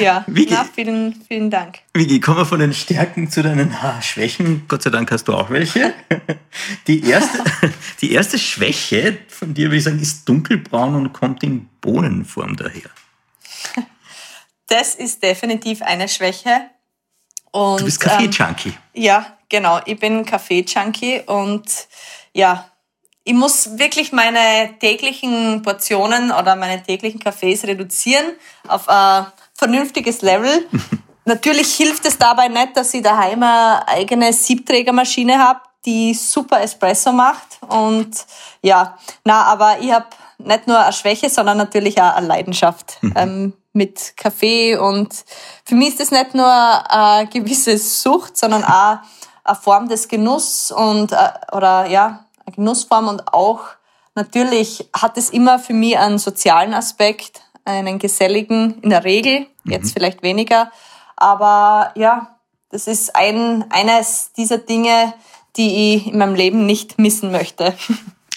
[0.00, 1.78] Ja, Vicky, na, vielen, vielen Dank.
[1.94, 4.64] Vicky, kommen wir von den Stärken zu deinen Schwächen.
[4.68, 5.94] Gott sei Dank hast du auch welche.
[6.86, 7.42] Die erste,
[8.00, 12.90] die erste Schwäche von dir, würde ich sagen, ist dunkelbraun und kommt in Bohnenform daher.
[14.68, 16.70] Das ist definitiv eine Schwäche.
[17.50, 18.70] Und, du bist Kaffee-Junkie.
[18.94, 19.80] Ähm, ja, genau.
[19.84, 21.66] Ich bin Kaffee-Junkie und
[22.32, 22.72] ja,
[23.24, 28.32] ich muss wirklich meine täglichen Portionen oder meine täglichen Kaffees reduzieren
[28.66, 30.66] auf ein vernünftiges Level.
[31.24, 37.12] Natürlich hilft es dabei nicht, dass ich daheim eine eigene Siebträgermaschine habe, die super Espresso
[37.12, 37.60] macht.
[37.68, 38.26] Und
[38.60, 40.06] ja, na, aber ich habe
[40.38, 43.12] nicht nur eine Schwäche, sondern natürlich auch eine Leidenschaft mhm.
[43.16, 44.76] ähm, mit Kaffee.
[44.76, 45.14] Und
[45.64, 48.98] für mich ist das nicht nur eine gewisse Sucht, sondern auch
[49.44, 51.16] eine Form des Genuss und äh,
[51.52, 53.60] oder ja, eine Genussform und auch
[54.14, 59.86] natürlich hat es immer für mich einen sozialen Aspekt, einen geselligen in der Regel, jetzt
[59.86, 59.90] mhm.
[59.90, 60.70] vielleicht weniger.
[61.16, 62.36] Aber ja,
[62.70, 65.14] das ist ein, eines dieser Dinge,
[65.56, 67.74] die ich in meinem Leben nicht missen möchte.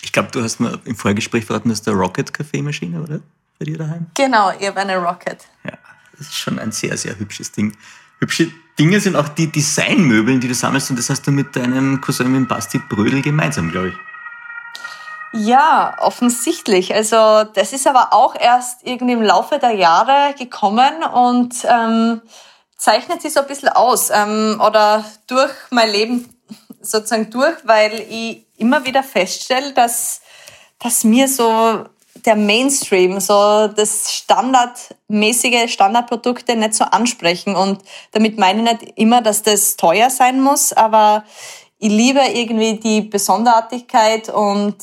[0.02, 3.20] Ich glaube, du hast mir im Vorgespräch verraten, das ist der Rocket Kaffeemaschine, oder?
[3.60, 4.08] bei dir daheim?
[4.14, 5.38] Genau, ich habe eine Rocket.
[5.64, 5.74] Ja,
[6.18, 7.76] das ist schon ein sehr, sehr hübsches Ding.
[8.20, 12.02] Hübsche Dinge sind auch die Designmöbeln, die du sammelst und das hast du mit deinem
[12.02, 13.96] Cousin, mit Basti Brödel gemeinsam, glaube ich.
[15.36, 16.94] Ja, offensichtlich.
[16.94, 22.22] Also das ist aber auch erst irgendwie im Laufe der Jahre gekommen und ähm,
[22.78, 26.34] zeichnet sich so ein bisschen aus ähm, oder durch mein Leben
[26.82, 30.22] sozusagen durch, weil ich immer wieder feststelle, dass,
[30.80, 31.86] dass mir so
[32.26, 37.56] der Mainstream, so das standardmäßige Standardprodukte nicht so ansprechen.
[37.56, 37.82] Und
[38.12, 41.24] damit meine ich nicht immer, dass das teuer sein muss, aber
[41.78, 44.78] ich liebe irgendwie die Besonderartigkeit und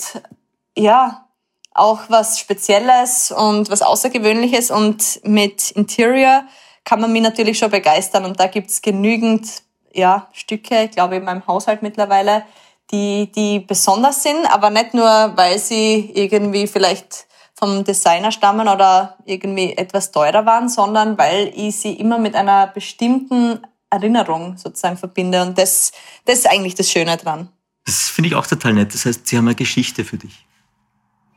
[0.77, 1.29] ja,
[1.75, 6.45] auch was Spezielles und was Außergewöhnliches und mit Interior
[6.85, 9.63] kann man mich natürlich schon begeistern und da gibt's genügend
[9.93, 12.45] ja, Stücke, glaube ich, in meinem Haushalt mittlerweile,
[12.91, 19.17] die, die besonders sind, aber nicht nur, weil sie irgendwie vielleicht vom Designer stammen oder
[19.25, 25.43] irgendwie etwas teurer waren, sondern weil ich sie immer mit einer bestimmten Erinnerung sozusagen verbinde
[25.43, 25.93] und das,
[26.25, 27.49] das ist eigentlich das Schöne dran.
[27.85, 28.95] Das finde ich auch total nett.
[28.95, 30.47] Das heißt, sie haben eine Geschichte für dich.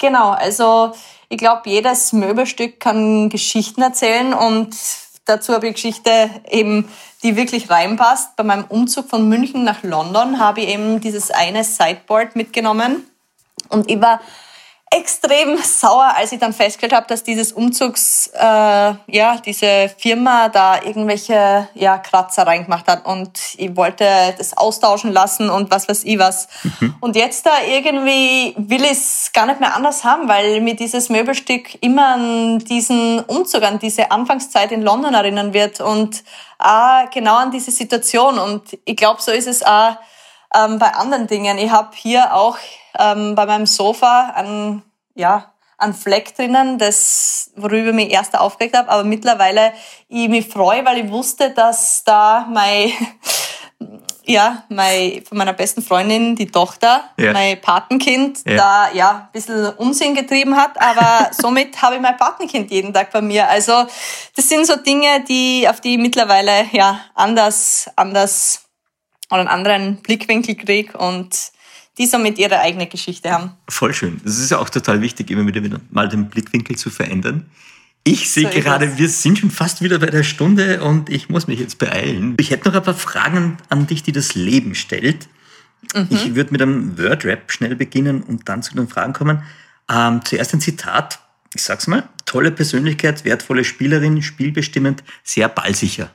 [0.06, 0.91] Genau, also
[1.30, 4.78] ich glaube, jedes Möbelstück kann Geschichten erzählen und
[5.26, 6.88] dazu habe ich Geschichte eben,
[7.24, 8.36] die wirklich reinpasst.
[8.36, 13.10] Bei meinem Umzug von München nach London habe ich eben dieses eine Sideboard mitgenommen
[13.70, 14.22] und war
[14.91, 20.81] extrem sauer, als ich dann festgestellt habe, dass dieses Umzugs, äh, ja, diese Firma da
[20.81, 24.05] irgendwelche ja, Kratzer reingemacht hat und ich wollte
[24.38, 26.47] das austauschen lassen und was weiß ich was.
[26.63, 26.95] Mhm.
[27.01, 31.09] Und jetzt da irgendwie will ich es gar nicht mehr anders haben, weil mir dieses
[31.09, 36.23] Möbelstück immer an diesen Umzug, an diese Anfangszeit in London erinnern wird und
[36.63, 38.38] äh, genau an diese Situation.
[38.38, 39.97] Und ich glaube, so ist es auch
[40.56, 41.58] ähm, bei anderen Dingen.
[41.58, 42.58] Ich habe hier auch
[42.97, 44.82] ähm, bei meinem Sofa ein,
[45.14, 49.74] ja, ein Fleck drinnen, das, worüber ich mich erst aufgeregt habe, aber mittlerweile
[50.08, 52.91] ich mich freue, weil ich wusste, dass da mein,
[54.26, 57.34] ja, mein, von meiner besten Freundin, die Tochter, ja.
[57.34, 58.56] mein Patenkind, ja.
[58.56, 63.12] da ja ein bisschen Unsinn getrieben hat, aber somit habe ich mein Patenkind jeden Tag
[63.12, 63.49] bei mir.
[63.49, 63.86] Also
[64.36, 68.64] das sind so Dinge, die, auf die ich mittlerweile ja anders, anders
[69.30, 71.36] einen anderen Blickwinkel kriege und
[71.97, 73.51] die somit ihre eigene Geschichte haben.
[73.69, 74.19] Voll schön.
[74.23, 77.45] Das ist ja auch total wichtig, immer wieder, wieder mal den Blickwinkel zu verändern.
[78.03, 81.47] Ich sehe so gerade, wir sind schon fast wieder bei der Stunde und ich muss
[81.47, 82.36] mich jetzt beeilen.
[82.39, 85.28] Ich hätte noch ein paar Fragen an dich, die das Leben stellt.
[85.95, 86.07] Mhm.
[86.11, 89.41] Ich würde mit einem Word-Rap schnell beginnen und dann zu den Fragen kommen.
[89.89, 91.19] Ähm, zuerst ein Zitat.
[91.55, 92.07] Ich sag's mal.
[92.26, 96.11] Tolle Persönlichkeit, wertvolle Spielerin, spielbestimmend, sehr ballsicher.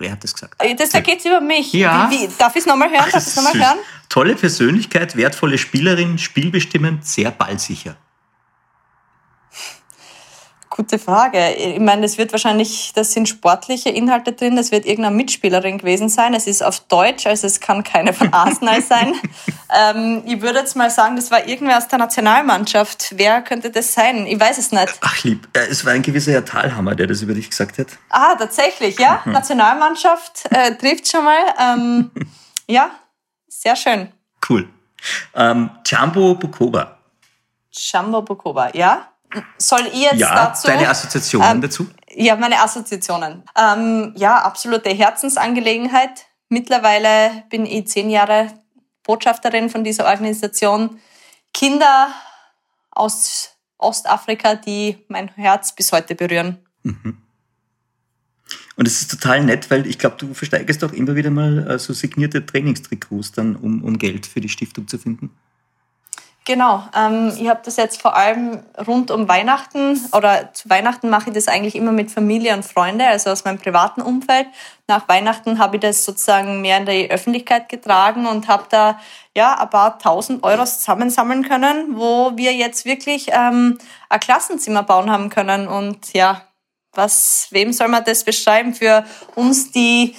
[0.00, 0.54] Wer hat das gesagt?
[0.58, 1.74] Äh, das, da geht's über mich.
[1.74, 2.10] Ja.
[2.10, 3.04] Wie, wie, darf ich es nochmal hören?
[3.12, 3.78] Darf ich nochmal hören?
[4.08, 7.96] Tolle Persönlichkeit, wertvolle Spielerin, spielbestimmend, sehr ballsicher.
[10.80, 11.56] Gute Frage.
[11.56, 16.08] Ich meine, es wird wahrscheinlich, das sind sportliche Inhalte drin, das wird irgendeine Mitspielerin gewesen
[16.08, 16.32] sein.
[16.32, 19.12] Es ist auf Deutsch, also es kann keine von Arsenal sein.
[19.78, 23.12] ähm, ich würde jetzt mal sagen, das war irgendwer aus der Nationalmannschaft.
[23.18, 24.24] Wer könnte das sein?
[24.26, 24.98] Ich weiß es nicht.
[25.02, 27.88] Ach lieb, äh, es war ein gewisser Herr Thalhammer, der das über dich gesagt hat.
[28.08, 29.20] Ah, tatsächlich, ja.
[29.26, 29.32] Mhm.
[29.32, 31.42] Nationalmannschaft äh, trifft schon mal.
[31.60, 32.10] Ähm,
[32.66, 32.90] ja,
[33.48, 34.08] sehr schön.
[34.48, 34.66] Cool.
[35.34, 36.96] Ähm, Jumbo Bukoba.
[37.70, 39.10] Jumbo Bukoba, ja
[39.58, 40.66] soll ich jetzt ja, dazu...
[40.66, 41.88] deine Assoziationen ähm, dazu?
[42.12, 43.44] Ja, meine Assoziationen.
[43.56, 46.26] Ähm, ja, absolute Herzensangelegenheit.
[46.48, 48.52] Mittlerweile bin ich zehn Jahre
[49.04, 50.98] Botschafterin von dieser Organisation.
[51.54, 52.08] Kinder
[52.90, 56.58] aus Ostafrika, die mein Herz bis heute berühren.
[56.82, 57.18] Mhm.
[58.76, 61.78] Und es ist total nett, weil ich glaube, du versteigerst auch immer wieder mal äh,
[61.78, 65.30] so signierte Trainingstrikots dann, um, um Geld für die Stiftung zu finden.
[66.50, 71.28] Genau, ähm, ich habe das jetzt vor allem rund um Weihnachten oder zu Weihnachten mache
[71.28, 74.48] ich das eigentlich immer mit Familie und Freunde, also aus meinem privaten Umfeld.
[74.88, 78.98] Nach Weihnachten habe ich das sozusagen mehr in die Öffentlichkeit getragen und habe da
[79.36, 83.78] ja ein paar tausend Euro zusammensammeln können, wo wir jetzt wirklich ähm,
[84.08, 85.68] ein Klassenzimmer bauen haben können.
[85.68, 86.42] Und ja,
[86.94, 88.74] was, wem soll man das beschreiben?
[88.74, 89.04] Für
[89.36, 90.16] uns, die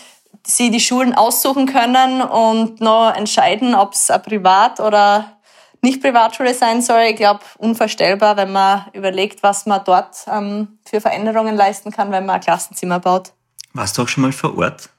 [0.48, 5.41] sie die Schulen aussuchen können und noch entscheiden, ob es Privat- oder
[5.82, 7.02] nicht Privatschule sein soll.
[7.10, 12.26] Ich glaube, unvorstellbar, wenn man überlegt, was man dort ähm, für Veränderungen leisten kann, wenn
[12.26, 13.34] man ein Klassenzimmer baut.
[13.74, 14.90] Warst du auch schon mal vor Ort?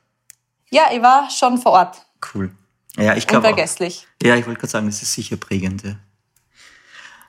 [0.70, 2.03] Ja, ich war schon vor Ort.
[2.35, 2.51] Cool.
[2.97, 3.47] Ja, ich glaube.
[3.47, 4.07] Unvergesslich.
[4.22, 4.26] Auch.
[4.26, 5.83] Ja, ich wollte gerade sagen, das ist sicher prägend.
[5.85, 5.97] Ja.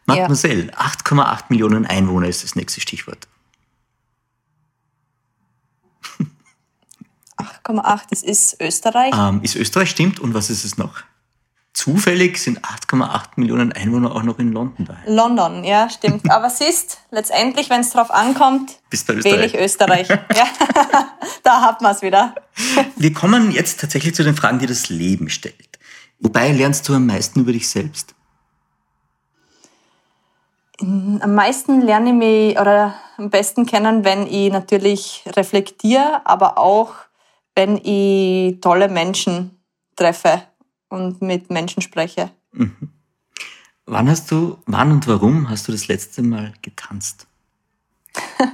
[0.06, 0.74] Mademoiselle, ja.
[0.74, 3.28] 8,8 Millionen Einwohner ist das nächste Stichwort.
[7.38, 9.14] 8,8, das ist Österreich.
[9.16, 10.20] Ähm, ist Österreich, stimmt.
[10.20, 11.04] Und was ist es noch?
[11.74, 14.98] Zufällig sind 8,8 Millionen Einwohner auch noch in London da.
[15.08, 16.30] London, ja, stimmt.
[16.30, 20.08] Aber siehst, letztendlich, wenn es drauf ankommt, wähle ich Österreich.
[20.10, 20.46] ja.
[21.44, 22.36] da hat man es wieder.
[22.96, 25.80] Wir kommen jetzt tatsächlich zu den Fragen, die das Leben stellt.
[26.20, 28.14] Wobei lernst du am meisten über dich selbst?
[30.80, 36.94] Am meisten lerne ich mich oder am besten kennen, wenn ich natürlich reflektiere, aber auch
[37.56, 39.58] wenn ich tolle Menschen
[39.96, 40.44] treffe
[40.94, 42.30] und mit Menschen spreche.
[43.86, 47.28] Wann hast du, wann und warum hast du das letzte Mal getanzt?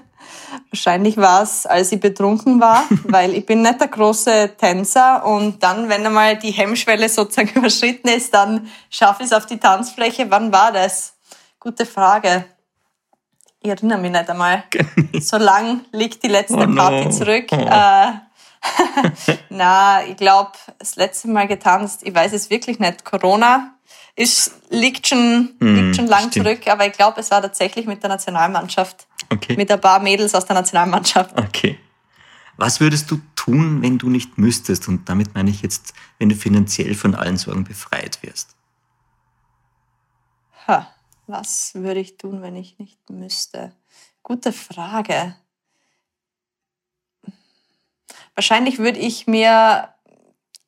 [0.72, 5.62] Wahrscheinlich war es, als ich betrunken war, weil ich bin nicht der große Tänzer und
[5.62, 10.32] dann, wenn einmal die Hemmschwelle sozusagen überschritten ist, dann schaffe ich es auf die Tanzfläche.
[10.32, 11.14] Wann war das?
[11.60, 12.46] Gute Frage.
[13.62, 14.64] Ich erinnere mich nicht einmal.
[15.20, 16.82] So lang liegt die letzte Oh no.
[16.82, 17.48] Party zurück.
[17.52, 17.56] Oh.
[17.56, 18.14] Äh,
[19.50, 23.06] na, ich glaube, das letzte Mal getanzt, ich weiß es wirklich nicht.
[23.06, 23.76] Corona
[24.16, 26.46] ist, liegt schon, liegt schon lang stimmt.
[26.46, 29.08] zurück, aber ich glaube, es war tatsächlich mit der Nationalmannschaft.
[29.30, 29.56] Okay.
[29.56, 31.38] Mit ein paar Mädels aus der Nationalmannschaft.
[31.38, 31.80] Okay.
[32.58, 34.90] Was würdest du tun, wenn du nicht müsstest?
[34.90, 38.56] Und damit meine ich jetzt, wenn du finanziell von allen Sorgen befreit wirst.
[40.68, 40.94] Ha,
[41.28, 43.72] was würde ich tun, wenn ich nicht müsste?
[44.24, 45.36] Gute Frage.
[48.36, 49.90] Wahrscheinlich würde ich mir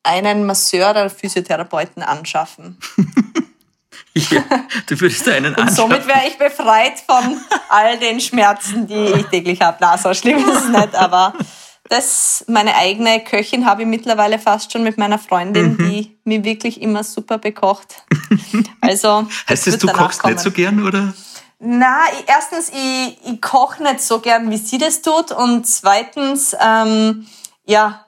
[0.02, 2.78] einen Masseur oder Physiotherapeuten anschaffen.
[4.14, 4.44] Ja,
[4.86, 7.40] du würdest einen Und somit wäre ich befreit von
[7.70, 9.78] all den Schmerzen, die ich täglich habe.
[9.80, 11.32] Na, so schlimm ist es nicht, aber
[11.88, 16.80] das, meine eigene Köchin habe ich mittlerweile fast schon mit meiner Freundin, die mir wirklich
[16.82, 18.04] immer super bekocht.
[18.80, 20.34] Also, Heißt das, wird du kochst kommen.
[20.34, 21.14] nicht so gern, oder?
[21.64, 25.30] Na, erstens, ich, ich koche nicht so gern, wie sie das tut.
[25.30, 27.28] Und zweitens, ähm,
[27.64, 28.04] ja,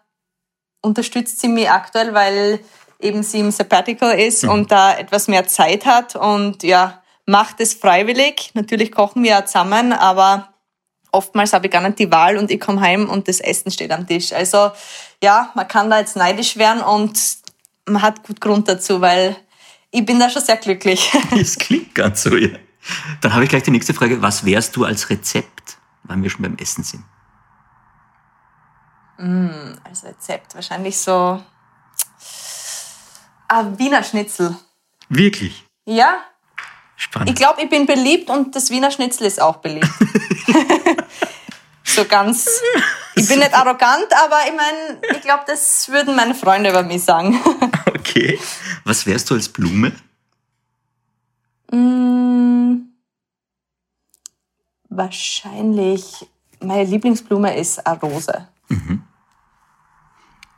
[0.83, 2.59] unterstützt sie mich aktuell, weil
[2.99, 7.75] eben sie im Sabbatical ist und da etwas mehr Zeit hat und ja, macht es
[7.75, 8.51] freiwillig.
[8.55, 10.49] Natürlich kochen wir ja zusammen, aber
[11.13, 13.93] oftmals habe ich gar nicht die Wahl und ich komme heim und das Essen steht
[13.93, 14.33] am Tisch.
[14.33, 14.73] Also
[15.23, 17.21] ja, man kann da jetzt neidisch werden und
[17.87, 19.37] man hat gut Grund dazu, weil
[19.93, 21.13] ich bin da schon sehr glücklich.
[21.39, 22.49] Es klingt ganz so, ja.
[23.21, 24.23] Dann habe ich gleich die nächste Frage.
[24.23, 27.05] Was wärst du als Rezept, wann wir schon beim Essen sind?
[29.85, 31.41] als Rezept wahrscheinlich so
[33.47, 34.57] ein Wiener Schnitzel.
[35.09, 35.65] Wirklich?
[35.85, 36.19] Ja,
[36.97, 37.31] Spannend.
[37.31, 39.89] ich glaube, ich bin beliebt und das Wiener Schnitzel ist auch beliebt.
[41.85, 42.49] so ganz.
[43.15, 47.05] Ich bin nicht arrogant, aber ich meine, ich glaube, das würden meine Freunde über mich
[47.05, 47.41] sagen.
[47.87, 48.39] Okay.
[48.85, 49.93] Was wärst du als Blume?
[51.75, 52.95] Mm,
[54.89, 56.27] wahrscheinlich,
[56.61, 58.49] meine Lieblingsblume ist eine Rose.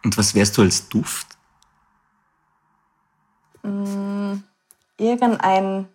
[0.05, 1.27] Und was wärst du als Duft?
[4.99, 5.89] Irgendein,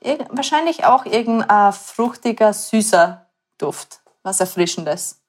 [0.00, 3.26] irg wahrscheinlich auch irgendein fruchtiger, süßer
[3.58, 4.00] Duft.
[4.22, 5.20] Was Erfrischendes.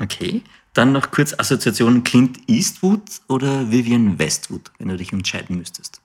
[0.00, 0.42] Okay.
[0.72, 6.00] Dann noch kurz Assoziation Clint Eastwood oder Vivian Westwood, wenn du dich entscheiden müsstest.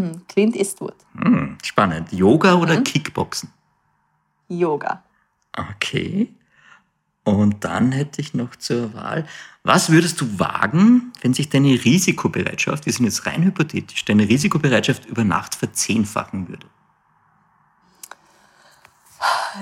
[0.00, 0.94] Hm, Clint Eastwood.
[1.14, 2.10] Hm, spannend.
[2.12, 3.52] Yoga oder Kickboxen?
[4.48, 5.02] Yoga.
[5.56, 6.34] Okay.
[7.24, 9.26] Und dann hätte ich noch zur Wahl,
[9.62, 15.04] was würdest du wagen, wenn sich deine Risikobereitschaft, wir sind jetzt rein hypothetisch, deine Risikobereitschaft
[15.04, 16.66] über Nacht verzehnfachen würde?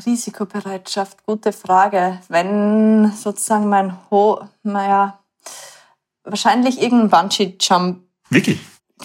[0.06, 2.20] Risikobereitschaft, gute Frage.
[2.28, 5.18] Wenn sozusagen mein Ho, naja,
[6.22, 8.60] wahrscheinlich irgendein Bungee-Jump, Wirklich?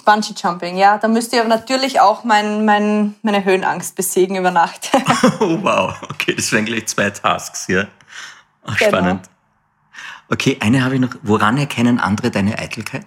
[0.06, 0.98] Bungee-Jumping, ja.
[0.98, 4.90] Da müsste ich aber natürlich auch mein, mein, meine Höhenangst besiegen über Nacht.
[5.40, 5.96] Oh, wow.
[6.12, 7.88] Okay, das wären gleich zwei Tasks, ja.
[8.66, 8.90] Ach, Genau.
[8.90, 9.30] spannend.
[10.30, 11.16] Okay, eine habe ich noch.
[11.22, 13.06] Woran erkennen andere deine Eitelkeit?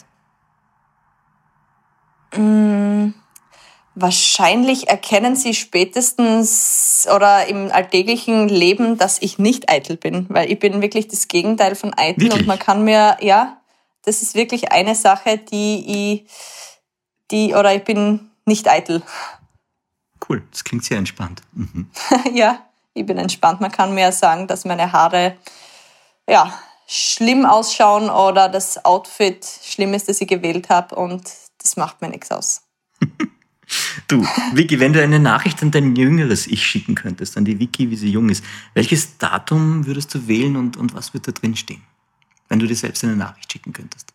[3.94, 10.58] Wahrscheinlich erkennen sie spätestens oder im alltäglichen Leben, dass ich nicht eitel bin, weil ich
[10.58, 12.40] bin wirklich das Gegenteil von eitel Wirklich?
[12.40, 13.56] und man kann mir, ja,
[14.04, 16.30] das ist wirklich eine Sache, die ich,
[17.30, 19.02] die, oder ich bin nicht eitel.
[20.28, 21.42] Cool, das klingt sehr entspannt.
[21.52, 21.90] Mhm.
[22.34, 22.64] ja,
[22.94, 23.60] ich bin entspannt.
[23.60, 25.36] Man kann mir sagen, dass meine Haare,
[26.28, 26.52] ja,
[26.86, 31.24] schlimm ausschauen oder das Outfit schlimm ist, das ich gewählt habe und
[31.58, 32.62] das macht mir nichts aus.
[34.06, 37.90] Du, Vicky, wenn du eine Nachricht an dein jüngeres Ich schicken könntest, an die Vicky,
[37.90, 41.56] wie sie jung ist, welches Datum würdest du wählen und, und was wird da drin
[41.56, 41.82] stehen?
[42.48, 44.12] Wenn du dir selbst eine Nachricht schicken könntest.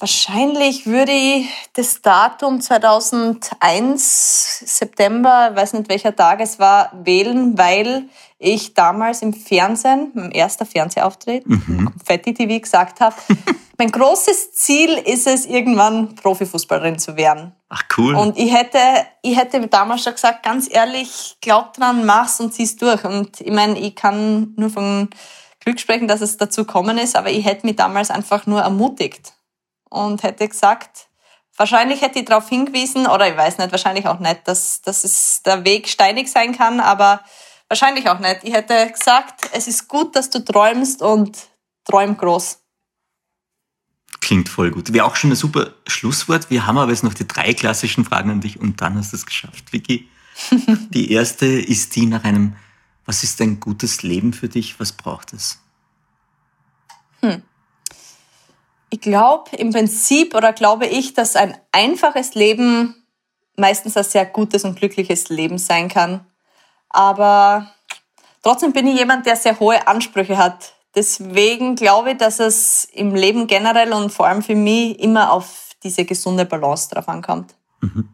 [0.00, 8.04] Wahrscheinlich würde ich das Datum 2001, September, weiß nicht welcher Tag es war, wählen, weil
[8.38, 11.92] ich damals im Fernsehen, mein erster Fernsehauftritt, mhm.
[12.02, 13.14] Fetti TV gesagt habe,
[13.76, 17.52] mein großes Ziel ist es, irgendwann Profifußballerin zu werden.
[17.68, 18.14] Ach cool.
[18.14, 18.78] Und ich hätte,
[19.20, 23.04] ich hätte damals schon gesagt, ganz ehrlich, glaub dran, mach's und zieh's durch.
[23.04, 25.10] Und ich meine, ich kann nur von
[25.62, 29.34] Glück sprechen, dass es dazu gekommen ist, aber ich hätte mich damals einfach nur ermutigt
[29.90, 31.08] und hätte gesagt,
[31.56, 35.42] wahrscheinlich hätte ich darauf hingewiesen, oder ich weiß nicht, wahrscheinlich auch nicht, dass, dass es
[35.42, 37.22] der Weg steinig sein kann, aber
[37.68, 38.40] wahrscheinlich auch nicht.
[38.42, 41.36] Ich hätte gesagt, es ist gut, dass du träumst und
[41.84, 42.58] träum groß.
[44.20, 44.92] Klingt voll gut.
[44.92, 46.50] Wäre auch schon ein super Schlusswort.
[46.50, 49.16] Wir haben aber jetzt noch die drei klassischen Fragen an dich und dann hast du
[49.16, 50.08] es geschafft, Vicky.
[50.90, 52.56] die erste ist die nach einem,
[53.06, 54.78] was ist ein gutes Leben für dich?
[54.78, 55.60] Was braucht es?
[57.20, 57.42] Hm.
[58.90, 62.96] Ich glaube im Prinzip oder glaube ich, dass ein einfaches Leben
[63.56, 66.26] meistens ein sehr gutes und glückliches Leben sein kann.
[66.88, 67.70] Aber
[68.42, 70.74] trotzdem bin ich jemand, der sehr hohe Ansprüche hat.
[70.94, 75.70] Deswegen glaube ich, dass es im Leben generell und vor allem für mich immer auf
[75.84, 77.54] diese gesunde Balance drauf ankommt.
[77.80, 78.08] Mhm.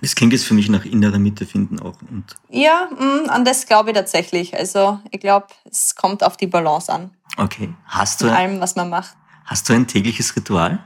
[0.00, 2.00] Das klingt jetzt für mich nach innerer Mitte finden auch.
[2.02, 4.56] Und ja, mh, mm, an das glaube ich tatsächlich.
[4.56, 7.10] Also ich glaube, es kommt auf die Balance an.
[7.36, 7.74] Okay.
[7.84, 9.16] Hast du in allem, was man macht.
[9.48, 10.78] Hast du ein tägliches Ritual?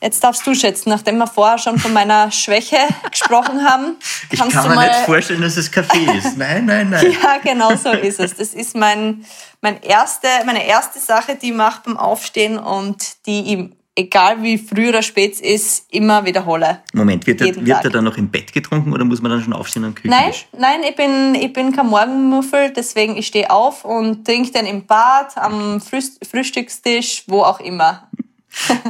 [0.00, 2.76] Jetzt darfst du schätzen, nachdem wir vorher schon von meiner Schwäche
[3.10, 3.96] gesprochen haben.
[4.30, 6.36] Ich kann mir nicht vorstellen, dass es Kaffee ist.
[6.36, 7.16] Nein, nein, nein.
[7.22, 8.34] ja, genau so ist es.
[8.34, 9.24] Das ist mein,
[9.60, 14.58] mein erste, meine erste Sache, die ich mache beim Aufstehen und die ich, egal wie
[14.58, 16.80] früh oder spät es ist, immer wiederhole.
[16.92, 19.52] Moment, wird, er, wird er dann noch im Bett getrunken oder muss man dann schon
[19.52, 20.46] aufstehen am Küchentisch?
[20.52, 24.66] Nein, nein, ich bin, ich bin kein Morgenmuffel, deswegen ich stehe auf und trinke dann
[24.66, 28.08] im Bad, am Frühstückstisch, wo auch immer.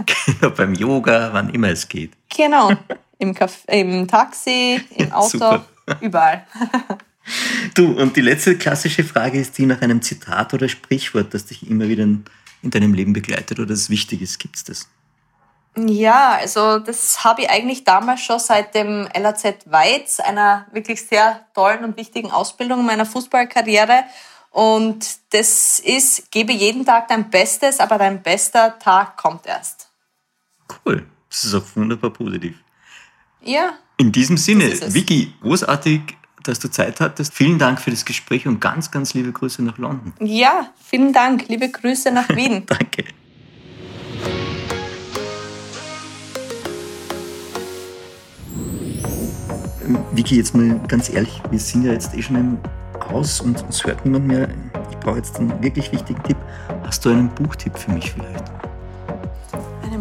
[0.06, 2.12] genau, beim Yoga, wann immer es geht.
[2.34, 2.72] Genau,
[3.18, 5.60] im, Café, im Taxi, im Auto,
[6.00, 6.46] überall.
[7.74, 11.68] du, und die letzte klassische Frage ist die nach einem Zitat oder Sprichwort, das dich
[11.68, 12.24] immer wieder in,
[12.62, 14.38] in deinem Leben begleitet oder das wichtig ist.
[14.38, 14.88] Gibt es das?
[15.76, 21.46] Ja, also das habe ich eigentlich damals schon seit dem LAZ Weiz, einer wirklich sehr
[21.54, 24.04] tollen und wichtigen Ausbildung meiner Fußballkarriere.
[24.50, 29.88] Und das ist, gebe jeden Tag dein Bestes, aber dein bester Tag kommt erst.
[30.84, 31.06] Cool.
[31.30, 32.56] Das ist auch wunderbar positiv.
[33.40, 33.72] Ja.
[33.96, 36.02] In diesem Sinne, Vicky, großartig,
[36.42, 37.34] dass du Zeit hattest.
[37.34, 40.12] Vielen Dank für das Gespräch und ganz, ganz liebe Grüße nach London.
[40.20, 41.48] Ja, vielen Dank.
[41.48, 42.64] Liebe Grüße nach Wien.
[42.66, 43.04] Danke.
[50.12, 52.58] Vicky, jetzt mal ganz ehrlich, wir sind ja jetzt eh schon im
[53.12, 54.48] aus und es hört niemand mehr.
[54.90, 56.36] Ich brauche jetzt einen wirklich wichtigen Tipp.
[56.84, 58.61] Hast du einen Buchtipp für mich vielleicht?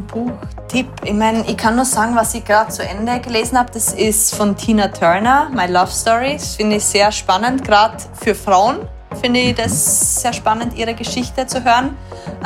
[0.01, 0.87] Einen Buchtipp?
[1.03, 3.69] Ich meine, ich kann nur sagen, was ich gerade zu Ende gelesen habe.
[3.71, 6.33] Das ist von Tina Turner, My Love Story.
[6.33, 8.79] Das finde ich sehr spannend, gerade für Frauen
[9.21, 11.97] finde ich das sehr spannend, ihre Geschichte zu hören.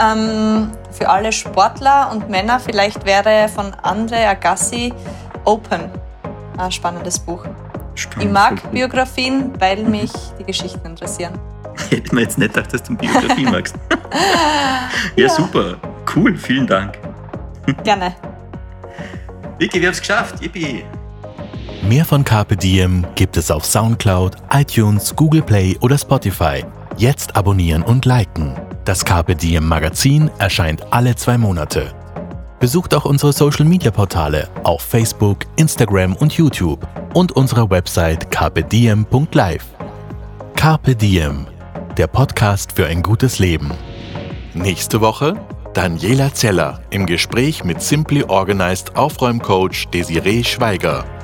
[0.02, 4.92] Ähm, für alle Sportler und Männer vielleicht wäre von Andre Agassi
[5.46, 5.82] Open
[6.58, 7.46] ein spannendes Buch.
[7.94, 11.40] Spannend, ich mag Biografien, weil mich die Geschichten interessieren.
[11.90, 13.76] Hätte mir jetzt nicht gedacht, dass du Biografien magst.
[15.16, 15.76] ja, ja, super.
[16.16, 16.98] Cool, vielen Dank.
[17.84, 18.16] Gerne.
[19.58, 20.42] Vicky, wir haben es geschafft.
[20.42, 20.84] Yippie.
[21.88, 26.66] Mehr von Carpe Diem gibt es auf Soundcloud, iTunes, Google Play oder Spotify.
[26.98, 28.56] Jetzt abonnieren und liken.
[28.86, 31.94] Das Carpe Diem Magazin erscheint alle zwei Monate.
[32.60, 39.66] Besucht auch unsere Social Media Portale auf Facebook, Instagram und YouTube und unsere Website carpediem.live.
[40.56, 41.46] Carpe Diem,
[41.98, 43.72] der Podcast für ein gutes Leben.
[44.54, 45.36] Nächste Woche
[45.76, 51.15] Daniela Zeller im Gespräch mit Simply Organized Aufräumcoach Desiree Schweiger.